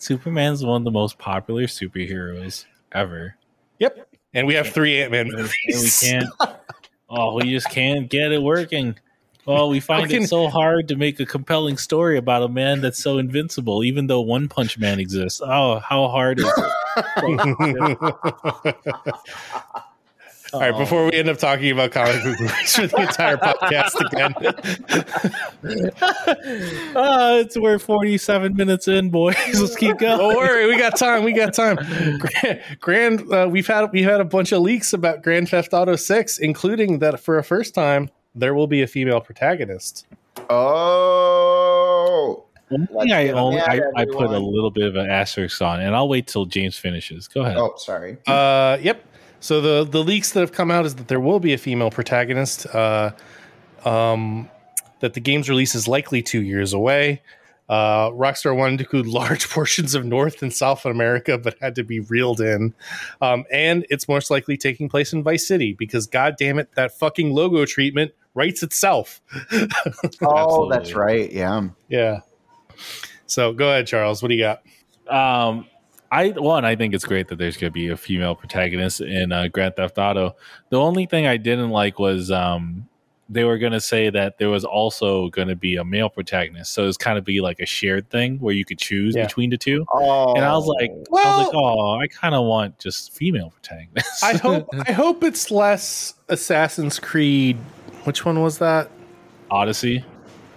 [0.00, 3.36] Superman's one of the most popular superheroes ever.
[3.78, 6.28] Yep, and we have three Ant Man And we can't.
[7.08, 8.96] Oh, we just can't get it working.
[9.46, 12.80] Oh, we find can- it so hard to make a compelling story about a man
[12.80, 15.40] that's so invincible, even though One Punch Man exists.
[15.42, 16.54] Oh, how hard is it?
[20.52, 24.00] All right, before we end up talking about comic book movies for the entire podcast
[24.06, 24.34] again,
[26.96, 29.36] Oh, it's we're forty-seven minutes in, boys.
[29.54, 30.18] Let's keep going.
[30.18, 31.22] don't worry, we got time.
[31.24, 31.76] We got time.
[32.18, 35.96] Grand, Grand uh, we've had we've had a bunch of leaks about Grand Theft Auto
[35.96, 40.06] Six, including that for a first time there will be a female protagonist.
[40.48, 42.44] Oh.
[42.70, 45.80] Let's thing I only I, mad, I put a little bit of an asterisk on,
[45.80, 47.26] and I'll wait till James finishes.
[47.26, 47.56] Go ahead.
[47.56, 48.16] oh, sorry.
[48.28, 49.04] Uh, yep.
[49.40, 51.90] So the the leaks that have come out is that there will be a female
[51.90, 52.66] protagonist.
[52.66, 53.12] Uh,
[53.84, 54.48] um,
[55.00, 57.22] that the game's release is likely two years away.
[57.70, 61.84] Uh, Rockstar wanted to include large portions of North and South America, but had to
[61.84, 62.74] be reeled in.
[63.22, 66.98] Um, and it's most likely taking place in Vice City because, god damn it, that
[66.98, 69.20] fucking logo treatment writes itself.
[70.22, 71.30] Oh, that's right.
[71.32, 71.68] Yeah.
[71.88, 72.20] yeah.
[73.26, 74.22] So go ahead, Charles.
[74.22, 74.62] What do you got?
[75.08, 75.66] Um,
[76.12, 79.30] I one, I think it's great that there's going to be a female protagonist in
[79.32, 80.34] uh, Grand Theft Auto.
[80.70, 82.88] The only thing I didn't like was um,
[83.28, 86.72] they were going to say that there was also going to be a male protagonist,
[86.72, 89.26] so it's kind of be like a shared thing where you could choose Yeah.
[89.26, 89.86] between the two.
[89.92, 93.50] Oh, And I was like, I was like, oh, I kind of want just female
[93.50, 94.22] protagonists.
[94.24, 97.56] I hope I hope it's less Assassin's Creed.
[98.02, 98.90] Which one was that?
[99.48, 100.04] Odyssey.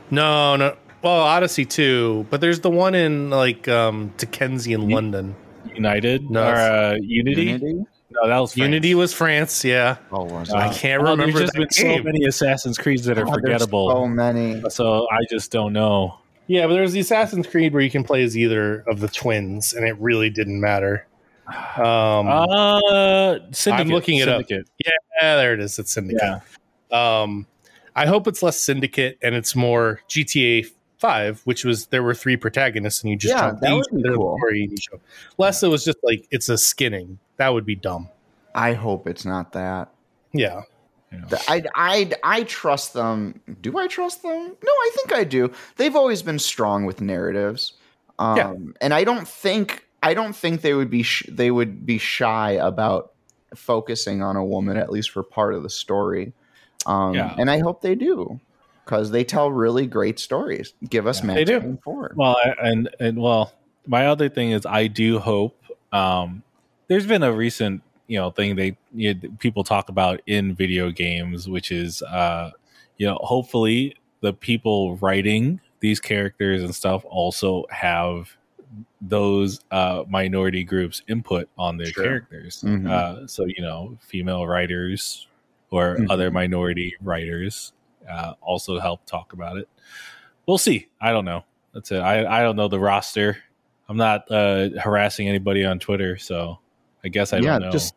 [0.09, 0.75] No, no.
[1.03, 5.35] Well, Odyssey too, but there's the one in like um Dickensian London.
[5.75, 7.43] United No, or uh, Unity?
[7.45, 7.73] Unity?
[8.11, 8.57] No, that was France.
[8.57, 9.97] Unity was France, yeah.
[10.11, 10.57] Oh, was Uh.
[10.57, 13.31] I can't oh, remember There's just that been so many Assassin's Creeds that are Oh,
[13.33, 13.89] forgettable.
[13.89, 14.61] So many.
[14.69, 16.19] so I just don't know.
[16.47, 19.07] Yeah, but there was the Assassin's Creed where you can play as either of the
[19.07, 21.07] twins, and it really didn't matter.
[21.77, 23.73] Um, Uh, Syndicate.
[23.87, 24.45] I'm looking it up.
[24.49, 24.61] Yeah,
[25.21, 25.79] there it is.
[25.79, 26.21] It's Syndicate.
[26.91, 27.21] Yeah.
[27.21, 27.47] Um,
[27.95, 30.65] I hope it's less Syndicate and it's more GTA
[31.03, 34.03] Five, which was there were three protagonists and you just Yeah, jumped that each would
[34.03, 34.37] be cool.
[34.39, 35.01] story in each of-
[35.37, 37.19] Less it was just like it's a skinning.
[37.35, 38.07] That would be dumb.
[38.55, 39.89] I hope it's not that.
[40.31, 40.61] Yeah.
[41.11, 43.41] You I, I, I trust them.
[43.61, 44.31] Do I trust them?
[44.31, 45.51] No, I think I do.
[45.75, 47.73] They've always been strong with narratives,
[48.17, 48.53] um, Yeah.
[48.81, 52.51] and I don't think I don't think they would be sh- they would be shy
[52.51, 53.11] about
[53.55, 56.31] focusing on a woman at least for part of the story.
[56.85, 57.35] Um, Yeah.
[57.37, 58.39] And I hope they do
[58.85, 60.73] because they tell really great stories.
[60.89, 61.77] Give us Yeah, Max they do.
[61.83, 62.13] Four.
[62.15, 63.53] Well, I- and and well,
[63.87, 65.57] my other thing is I do hope.
[65.91, 66.43] Um,
[66.87, 70.91] there's been a recent you know thing they you know, people talk about in video
[70.91, 72.51] games, which is uh,
[72.97, 78.35] you know hopefully the people writing these characters and stuff also have
[79.01, 82.03] those uh, minority groups input on their Sure.
[82.03, 82.63] characters.
[82.65, 82.89] Mhm.
[82.89, 85.27] Uh, so you know, female writers
[85.71, 86.07] or Mhm.
[86.09, 87.73] other minority writers
[88.09, 89.67] uh, also help talk about it.
[90.47, 90.87] We'll see.
[90.99, 91.43] I don't know.
[91.73, 91.97] That's it.
[91.99, 93.37] I, I don't know the roster.
[93.89, 96.59] I'm not uh, harassing anybody on Twitter, so
[97.03, 97.71] I guess I Yeah, don't know.
[97.71, 97.95] just-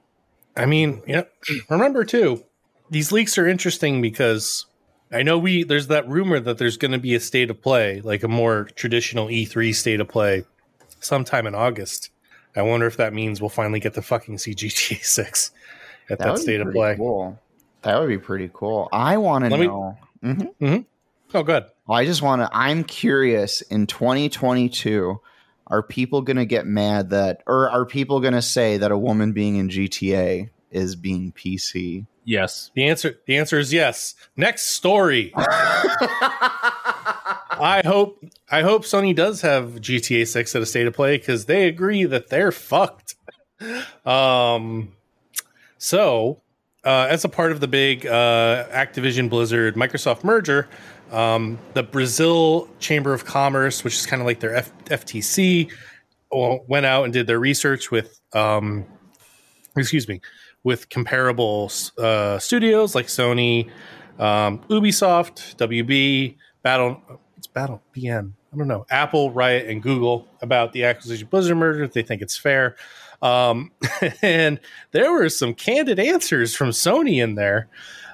[0.57, 1.23] I mean, yeah.
[1.71, 2.43] Remember too,
[2.91, 4.65] these leaks are interesting because
[5.13, 8.01] I know we there's that rumor that there's going to be a state of play,
[8.01, 10.45] like a more traditional E3 state of play,
[11.01, 12.11] sometime in August.
[12.57, 15.51] I wonder if that means we'll finally get to fucking see GTA Six
[16.09, 16.97] at that, would be state of play.
[16.97, 17.39] Cool.
[17.87, 18.89] That would be pretty cool.
[18.93, 19.97] I want to Let me- know.
[20.25, 20.85] Mhm.
[21.35, 21.67] Oh, good.
[21.87, 22.49] Well, I just want to.
[22.53, 23.61] I'm curious.
[23.63, 25.21] In 2022,
[25.69, 28.99] are people going to get mad that, or are people going to say that a
[28.99, 32.07] woman being in GTA is being PC?
[32.25, 32.73] yes.
[32.75, 34.17] The answer the answer is yes.
[34.37, 35.33] Next story.
[35.37, 36.23] I
[37.85, 41.69] hope I hope Sony does have GTA 6 at a state of play because they
[41.69, 43.15] agree that they're fucked.
[44.05, 44.93] Um
[45.79, 46.43] so
[46.87, 50.69] uh, as a part of the big uh, Activision Blizzard Microsoft merger,
[51.11, 55.71] um, the Brazil Chamber of Commerce, which is kind of like their F- FTC,
[56.31, 58.87] went out and did their research with, um,
[59.77, 60.21] excuse me,
[60.63, 63.69] with comparable uh, studios like Sony,
[64.21, 67.03] um, Ubisoft, WB, Battle.
[67.37, 68.33] It's Battle BN.
[68.53, 68.87] I don't know.
[68.91, 71.83] Apple, Riot, and Google about the acquisition Blizzard merger.
[71.83, 72.77] If they think it's fair.
[73.23, 73.73] Um,
[74.23, 74.61] and
[74.93, 77.69] there were some candid answers from Sony in there.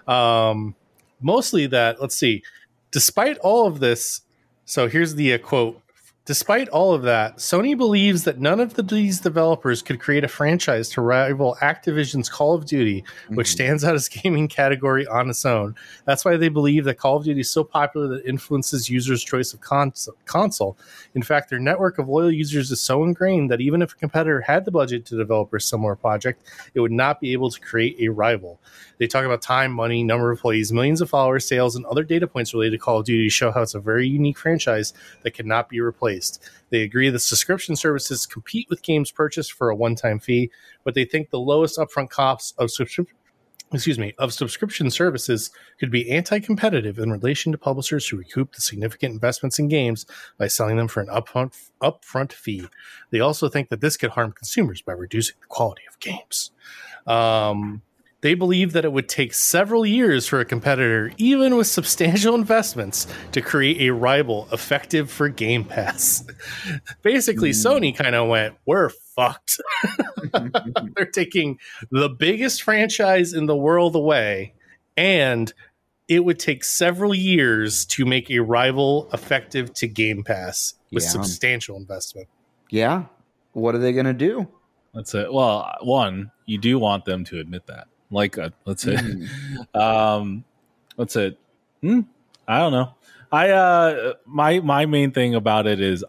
[0.07, 0.75] Um,
[1.21, 2.43] mostly that, let's see,
[2.91, 4.23] despite all of this,
[4.65, 5.82] so here's the uh, quote
[6.25, 10.29] Despite all of that, Sony believes that none of the, these developers could create a
[10.29, 13.51] franchise to rival Activision's Call of Duty, which Mhm.
[13.53, 15.75] stands out as gaming category on its own.
[16.05, 19.25] That's why they believe that Call of Duty is so popular that it influences users'
[19.25, 20.79] choice of cons- console.
[21.17, 24.43] In fact, their network of loyal users is so ingrained that even if a competitor
[24.43, 27.97] had the budget to develop a similar project, it would not be able to create
[27.99, 28.61] a rival.
[28.99, 32.29] They talk about time, money, number of employees, millions of followers, sales, and other data
[32.29, 34.95] points related to Call of Duty to show how it's a very unique franchise
[35.25, 36.12] that cannot be replaced.
[36.71, 40.51] They agree that subscription services compete with games purchased for a one-time fee,
[40.85, 43.17] but they think the lowest upfront costs of subscription
[43.73, 48.61] excuse me, of subscription services could be anti-competitive in relation to publishers who recoup the
[48.61, 50.05] significant investments in games
[50.39, 52.69] by selling them for an upfront upfront fee.
[53.11, 56.51] They also think that this could harm consumers by reducing the quality of games.
[57.07, 57.83] Um,
[58.23, 63.07] they believe that it would take several years for a competitor, even with substantial investments,
[63.33, 66.25] to create a rival effective for Game Pass.
[67.03, 67.67] Basically, hmm.
[67.67, 69.61] Sony kind of went, "We're fucked."
[70.97, 71.59] They're taking
[71.91, 74.55] the biggest franchise in the world away,
[74.97, 75.53] and
[76.09, 81.11] it would take several years to make a rival effective to Game Pass with Yeah.
[81.11, 82.29] substantial investment.
[82.71, 83.05] yeah.
[83.55, 84.49] What are they going to do?
[84.95, 85.31] That's it.
[85.31, 87.87] Well, one, you do want them to admit that.
[88.13, 89.75] Like, uh, let's say, Mhm.
[89.77, 90.45] um,
[90.97, 91.39] what's it?
[91.81, 92.01] Hmm?
[92.47, 92.95] I don't know.
[93.33, 96.05] I uh, my my main thing about it is,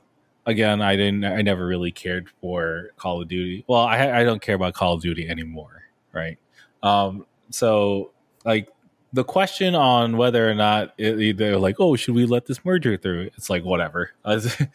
[0.46, 3.64] again, I didn't, I never really cared for Call of Duty.
[3.68, 6.38] Well, I I don't care about Call of Duty anymore, right?
[6.84, 8.12] Um, so
[8.46, 8.68] like
[9.14, 12.98] the question on whether or not it, they're like, oh, should we let this merger
[12.98, 13.30] through?
[13.38, 14.12] It's like whatever.
[14.26, 14.70] That's it.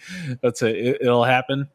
[0.76, 1.68] it it'll happen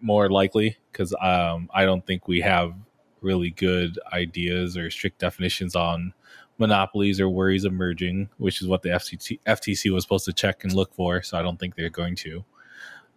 [0.00, 2.74] more likely because um, I don't think we have
[3.22, 6.12] really good ideas or strict definitions on
[6.58, 10.72] monopolies or worries emerging, which is what the FTC, FTC was supposed to check and
[10.72, 11.22] look for.
[11.22, 12.44] So I don't think they're going to.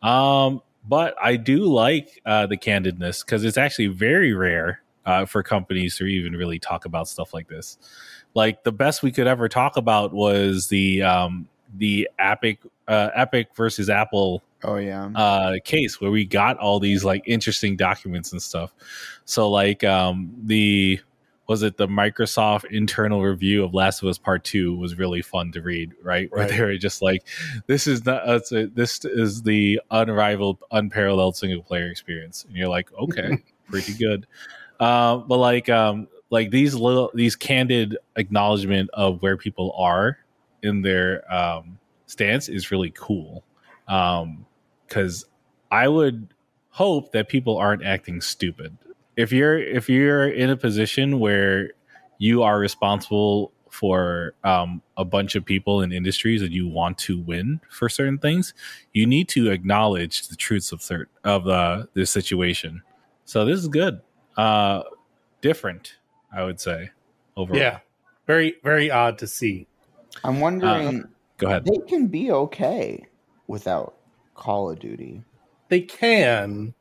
[0.01, 5.43] Um, but I do like uh, the candidness because it's actually very rare uh, for
[5.43, 7.78] companies to even really talk about stuff like this.
[8.34, 13.47] Like the best we could ever talk about was the um, the Epic uh, Epic
[13.55, 15.09] versus Apple Oh, yeah.
[15.13, 18.73] uh case where we got all these like interesting documents and stuff
[19.25, 20.99] so like um the
[21.47, 25.51] was it the microsoft internal review of last of us part 2 was really fun
[25.51, 26.49] to read right, where Right.
[26.49, 27.27] they were just like
[27.67, 28.39] this is not uh,
[28.73, 33.38] this is the unrivaled unparalleled single player experience and you're like okay
[33.69, 34.25] pretty good
[34.79, 40.17] uh, but like um like these little these candid acknowledgement of where people are
[40.63, 43.43] in their um stance is really cool.
[43.88, 44.45] Um
[44.88, 45.26] because
[45.72, 46.28] i would
[46.70, 48.78] hope that people aren't acting stupid.
[49.16, 51.72] If you're if you're in a position where
[52.18, 57.20] you are responsible for um, a bunch of people in industries and you want to
[57.20, 58.53] win for certain things
[58.93, 62.82] you need to acknowledge the truths of cert- of uh, this situation.
[63.26, 64.01] So this is good.
[64.38, 64.84] Uh
[65.41, 65.95] different
[66.32, 66.91] i would say
[67.38, 67.60] overall.
[67.60, 67.80] Yeah,
[68.28, 69.68] very very odd to see.
[70.24, 71.06] I'm wondering,
[71.38, 73.05] go ahead they can be okay
[73.47, 73.95] without
[74.36, 75.23] Call of Duty.
[75.69, 76.73] They can,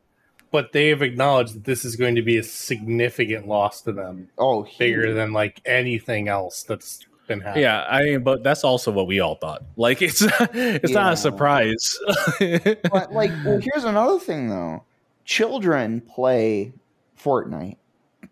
[0.51, 4.29] but they have acknowledged that this is going to be a significant loss to them,
[4.39, 7.63] Oh, bigger than like anything else that's been happening.
[7.63, 9.65] Yeah, I mean, but that's also what we all thought.
[9.77, 11.99] Like, it's it's not a surprise.
[12.39, 14.85] But like, well, here's another thing though.
[15.25, 16.73] Children play
[17.21, 17.77] Fortnite.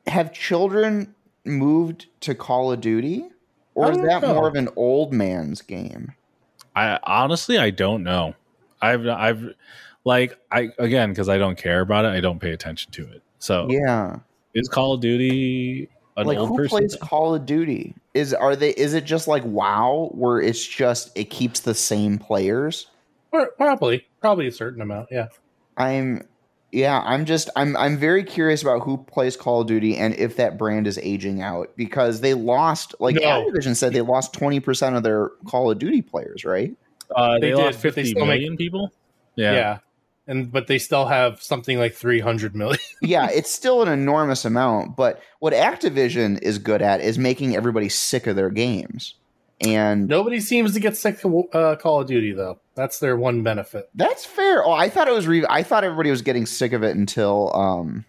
[0.06, 1.14] Have children
[1.44, 3.28] moved to Call of Duty,
[3.74, 4.34] or is that know.
[4.34, 6.12] more of an old man's game?
[6.74, 8.34] I honestly, I don't know.
[8.80, 9.54] I've I've
[10.04, 12.08] like I again because I don't care about it.
[12.08, 13.22] I don't pay attention to it.
[13.38, 14.18] So Yeah,
[14.54, 16.78] is Call of Duty an like old who person?
[16.78, 17.94] plays Call of Duty?
[18.14, 18.70] Is are they?
[18.70, 22.88] Is it just like WoW, where it's just it keeps the same players?
[23.56, 25.08] Probably, probably a certain amount.
[25.10, 25.28] Yeah,
[25.76, 26.26] I'm
[26.72, 30.36] yeah, I'm just I'm I'm very curious about who plays Call of Duty and if
[30.36, 33.22] that brand is aging out because they lost like No.
[33.22, 36.74] Activision said they lost 20% of their Call of Duty players, right?
[37.14, 38.90] Uh, they, They lost did, but they fifty still make- million people.
[39.36, 39.78] yeah, Yeah,
[40.26, 42.78] and but they still have something like three hundred million.
[43.02, 47.90] yeah, it's still an enormous amount, but what Activision is good at is making everybody
[47.90, 49.14] sick of their games.
[49.64, 52.58] And Nobody seems to get sick of uh, Call of Duty though.
[52.74, 53.90] That's their one benefit.
[53.94, 54.64] That's fair.
[54.64, 55.26] Oh, I thought it was.
[55.26, 58.04] Re- I thought everybody was getting sick of it until um,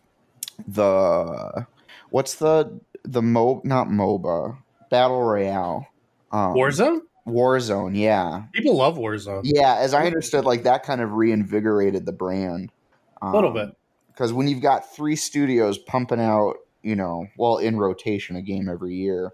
[0.68, 1.66] the
[2.10, 4.58] what's the the mo not MOBA
[4.89, 5.88] battle royale.
[6.32, 6.99] Um, Warzone.
[7.28, 9.41] Warzone, yeah, People love Warzone.
[9.45, 9.76] yeah.
[9.76, 12.70] As I understood, like that kind of reinvigorated the brand
[13.22, 13.70] A little bit.
[14.08, 18.68] because when you've got three studios pumping out, you know, well in rotation a game
[18.68, 19.32] every year,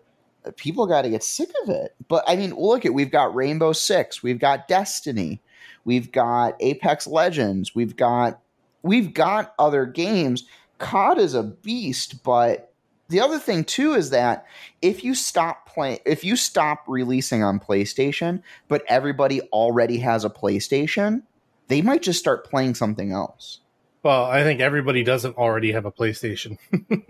[0.55, 1.95] people got to get sick of it.
[2.07, 5.41] But I mean, look at we've got Rainbow Six, we've got Destiny,
[5.85, 8.39] we've got Apex Legends, we've got
[8.81, 10.45] we've got other games.
[10.77, 12.73] COD is a beast, but
[13.09, 14.45] the other thing too is that
[14.81, 20.29] if you stop playing, if you stop releasing on PlayStation, but everybody already has a
[20.29, 21.23] PlayStation,
[21.67, 23.59] they might just start playing something else.
[24.01, 26.57] Well, I think everybody doesn't already have a PlayStation.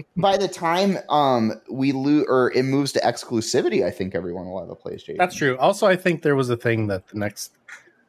[0.18, 4.60] By the time um we lose or it moves to exclusivity, I think everyone will
[4.60, 5.18] have a PlayStation.
[5.18, 5.58] That's true.
[5.58, 7.52] Also, I think there was a thing that the next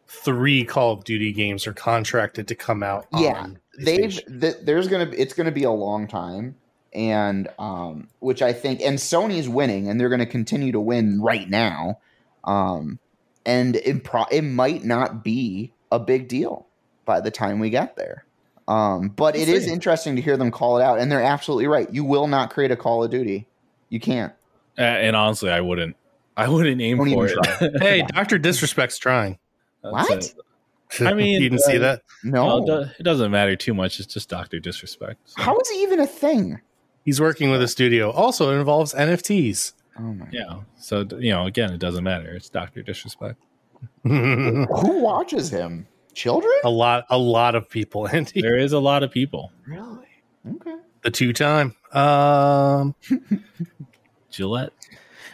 [0.07, 3.07] three Call of Duty games are contracted to come out.
[3.17, 6.57] Yeah, on They've th- there's gonna it's gonna be a long time,
[6.95, 11.49] and um which I think and Sony's winning and they're gonna continue to win right
[11.49, 11.99] now,
[12.45, 12.99] um
[13.45, 16.67] and it pro- it might not be a big deal
[17.05, 18.25] by the time we get there.
[18.71, 19.73] Um, but it We'll is see.
[19.73, 21.93] interesting to hear them call it out, and they're absolutely right.
[21.93, 23.49] You will not create a Call of Duty.
[23.89, 24.33] You can't.
[24.79, 25.97] Uh, and honestly, I wouldn't.
[26.37, 27.73] I wouldn't aim Don't for even it.
[27.83, 29.39] hey, Doctor Disrespect's trying.
[29.83, 30.25] That's What?
[30.25, 30.35] it.
[31.07, 32.03] I mean, you didn't see uh, that?
[32.23, 32.61] No.
[32.63, 33.99] Well, it doesn't matter too much.
[33.99, 35.19] It's just Doctor Disrespect.
[35.25, 35.43] so.
[35.43, 36.61] How is it even a thing?
[37.05, 38.11] He's working with a studio.
[38.11, 39.73] Also, it involves NFTs.
[39.99, 40.27] Oh my!
[40.31, 40.61] Yeah.
[40.79, 42.31] So you know, again, it doesn't matter.
[42.31, 43.43] It's Doctor Disrespect.
[44.05, 45.87] Who watches him?
[46.15, 46.53] Children?
[46.65, 48.09] A lot, a lot of people.
[48.13, 49.53] Andy, There is a lot of people.
[49.67, 50.07] Really?
[50.57, 50.77] Okay.
[51.03, 51.75] the two time.
[51.93, 52.95] Um,
[54.31, 54.73] Gillette.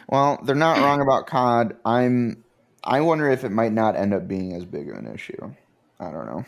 [0.09, 1.75] Well, they're not wrong about COD.
[1.85, 2.43] I'm.
[2.83, 5.53] I wonder if it might not end up being as big of an issue.
[5.99, 6.45] I don't know.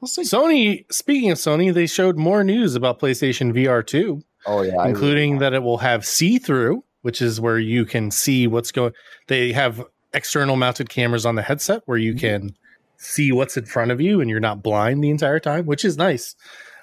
[0.00, 0.22] We'll see.
[0.22, 0.90] Sony.
[0.90, 4.22] Speaking of Sony, they showed more news about PlayStation VR 2.
[4.46, 8.10] Oh yeah, I including that it will have see through, which is where you can
[8.10, 8.92] see what's going.
[9.26, 9.84] They have
[10.14, 12.56] external mounted cameras on the headset where you can
[12.98, 15.96] see what's in front of you and you're not blind the entire time, which is
[15.96, 16.36] nice.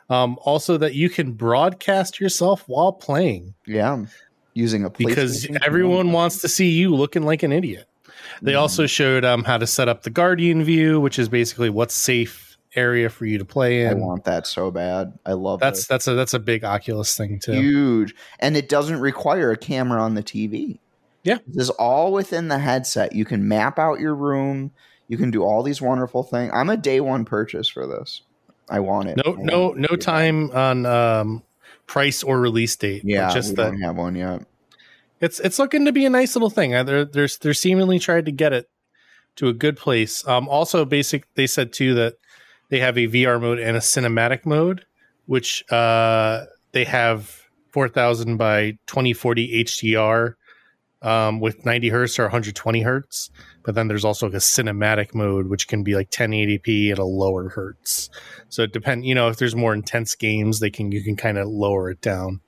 [0.09, 4.05] Um, also, that you can broadcast yourself while playing yeah,
[4.53, 7.87] using a because everyone wants to see you looking like an idiot.
[8.41, 8.59] They Mhm.
[8.59, 12.57] also showed um, how to set up the Guardian view, which is basically what's safe
[12.75, 13.91] area for you to play in.
[13.91, 15.13] I want that so bad.
[15.25, 15.87] I love That's this.
[15.87, 17.53] that's a that's a big Oculus thing too.
[17.53, 20.79] huge, and it doesn't require a camera on the TV.
[21.23, 21.39] Yeah.
[21.47, 23.15] this is all within the headset.
[23.15, 24.69] You can map out your room.
[25.07, 26.51] You can do all these wonderful things.
[26.53, 28.21] I'm a day one purchase for this.
[28.69, 29.17] I want it.
[29.23, 29.77] no I no it.
[29.77, 31.43] no time on um,
[31.87, 33.03] price or release date.
[33.05, 34.45] Yeah, just we that don't have one yet.
[35.21, 36.71] it's it's looking to be a nice little thing.
[36.71, 38.69] They're they're they're seemingly tried to get it
[39.35, 40.27] to a good place.
[40.27, 42.15] Um, also, basic they said too that
[42.69, 44.85] they have a VR mode and a cinematic mode,
[45.27, 50.35] which uh, they have four thousand by twenty forty HDR
[51.01, 53.29] um, with ninety hertz or one hundred twenty hertz.
[53.65, 57.03] But then there's also like a cinematic mode, which can be like 1080p at a
[57.03, 58.09] lower hertz.
[58.49, 61.37] So it depends, you know, if there's more intense games, they can you can kind
[61.37, 62.41] of lower it down.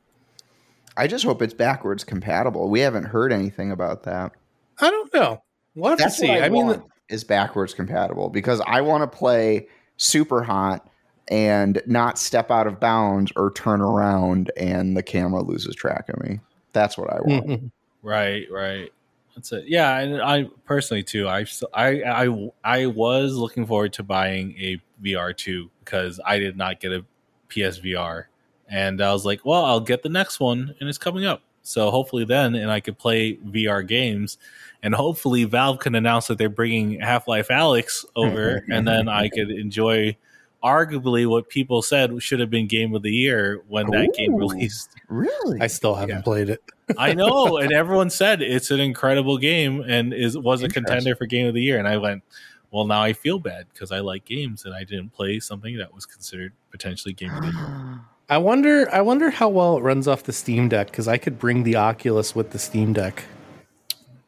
[0.96, 2.70] I just hope it's backwards compatible.
[2.70, 4.32] We haven't heard anything about that.
[4.80, 5.44] I don't know.
[5.76, 6.28] We'll have That's to see.
[6.30, 10.82] what I, I, mean, want is backwards compatible because I want to play Superhot
[11.30, 16.20] and not step out of bounds or turn around and the camera loses track of
[16.22, 16.40] me.
[16.74, 17.48] That's what I want.
[17.48, 17.72] Mhm.
[18.04, 18.92] Right, right.
[19.38, 19.66] That's it.
[19.68, 21.28] Yeah, and I personally too.
[21.28, 26.58] I I I I was looking forward to buying a VR two because I did
[26.58, 27.06] not get a
[27.48, 28.24] PSVR,
[28.68, 31.44] and I was like, well, I'll get the next one, and it's coming up.
[31.62, 34.40] So hopefully then, and I could play VR games,
[34.82, 39.52] and hopefully Valve can announce that they're bringing Half-Life: Alyx over, and then I could
[39.52, 40.18] enjoy
[40.64, 44.90] arguably what people said should have been game of the year when that game released.
[45.10, 45.62] Really?
[45.62, 46.22] I still haven't Yeah.
[46.24, 46.64] played it.
[46.98, 51.26] I know, and everyone said it's an incredible game and is was a contender for
[51.26, 51.80] game of the year.
[51.80, 52.24] And I went,
[52.72, 55.94] well, now I feel bad because I like games and I didn't play something that
[55.94, 58.00] was considered potentially game of the year.
[58.30, 58.94] I wonder.
[58.94, 61.78] I wonder how well it runs off the Steam Deck because I could bring the
[61.78, 63.24] Oculus with the Steam Deck.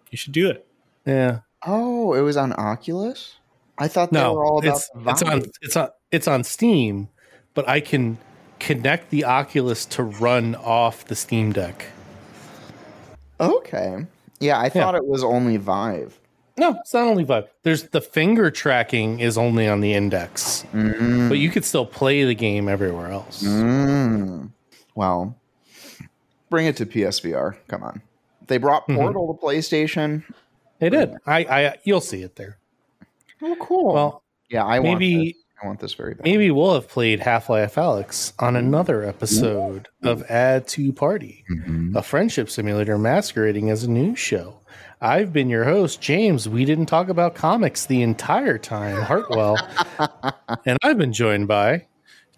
[0.10, 0.66] You should do it.
[1.06, 1.40] Yeah.
[1.66, 3.36] oh, it was on Oculus?
[3.78, 6.44] I thought they No, were all about it's the it's on it's on it's on
[6.44, 7.10] Steam,
[7.54, 8.18] but I can
[8.60, 11.86] connect the Oculus to run off the Steam Deck.
[13.40, 14.06] Okay.
[14.40, 16.20] Yeah, I thought it was only Vive.
[16.58, 17.48] No, it's not only Vive.
[17.64, 21.30] There's the finger tracking is only on the Index, Mm.
[21.30, 23.44] but you could still play the game everywhere else.
[23.44, 24.50] Mm.
[24.96, 25.36] Well,
[26.50, 27.56] bring it to PSVR.
[27.68, 28.02] Come on.
[28.48, 28.96] They brought Mhm.
[28.98, 30.24] Portal to PlayStation.
[30.80, 31.14] They did.
[31.26, 32.58] I, I you'll see it there.
[33.42, 33.94] Oh, cool.
[33.94, 36.24] Well, yeah, I want maybe I want this very bad.
[36.24, 41.96] Maybe we'll have played Half-Life: Alyx on another episode of Add to Party, Mhm.
[41.96, 44.56] a friendship simulator masquerading as a news show.
[45.02, 46.48] I've been your host, James.
[46.50, 49.58] We didn't talk about comics the entire time, Hartwell.
[50.66, 51.86] and I've been joined by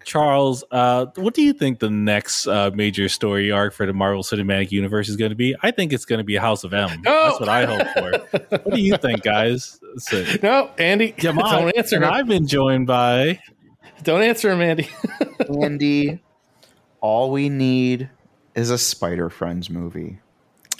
[0.04, 4.22] Charles, uh, what do you think the next uh, major story arc for the Marvel
[4.22, 5.54] Cinematic Universe is going to be?
[5.62, 6.90] I think it's going to be House of M.
[7.02, 7.28] No!
[7.28, 8.58] That's what I hope for.
[8.64, 9.80] what do you think, guys?
[9.98, 11.12] So, No, Andy.
[11.12, 11.50] Come on.
[11.62, 12.12] Don't answer And him.
[12.12, 13.40] I've been joined by
[14.02, 14.88] Don't answer him, Andy.
[15.62, 16.20] Andy,
[17.00, 18.10] all we need
[18.54, 20.18] is a Spider Friends movie.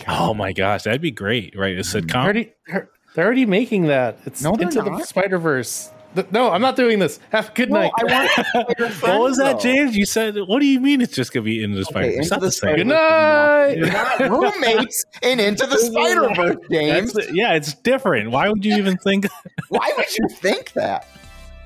[0.08, 1.78] Oh my gosh, that'd be great, right?
[1.78, 4.18] A They're already, they're, they're already making that.
[4.24, 5.04] It's No, they're into the.
[5.04, 5.91] Spider Verse.
[6.30, 7.18] No, I'm not doing this.
[7.30, 7.92] Have a good No, night.
[7.98, 8.30] I want
[8.94, 9.60] Spider What was that.
[9.60, 9.96] James?
[9.96, 12.06] You said, what do you mean it's just going to be into the spider?
[12.08, 12.76] Okay, it's Into not the the same.
[12.76, 13.74] Good night.
[13.76, 17.12] You're not roommates and into the Spider Verse, James.
[17.14, 18.30] That's- yeah, it's different.
[18.30, 19.26] Why would you even think?
[19.70, 21.06] Why would you think that?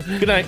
[0.07, 0.47] Good night.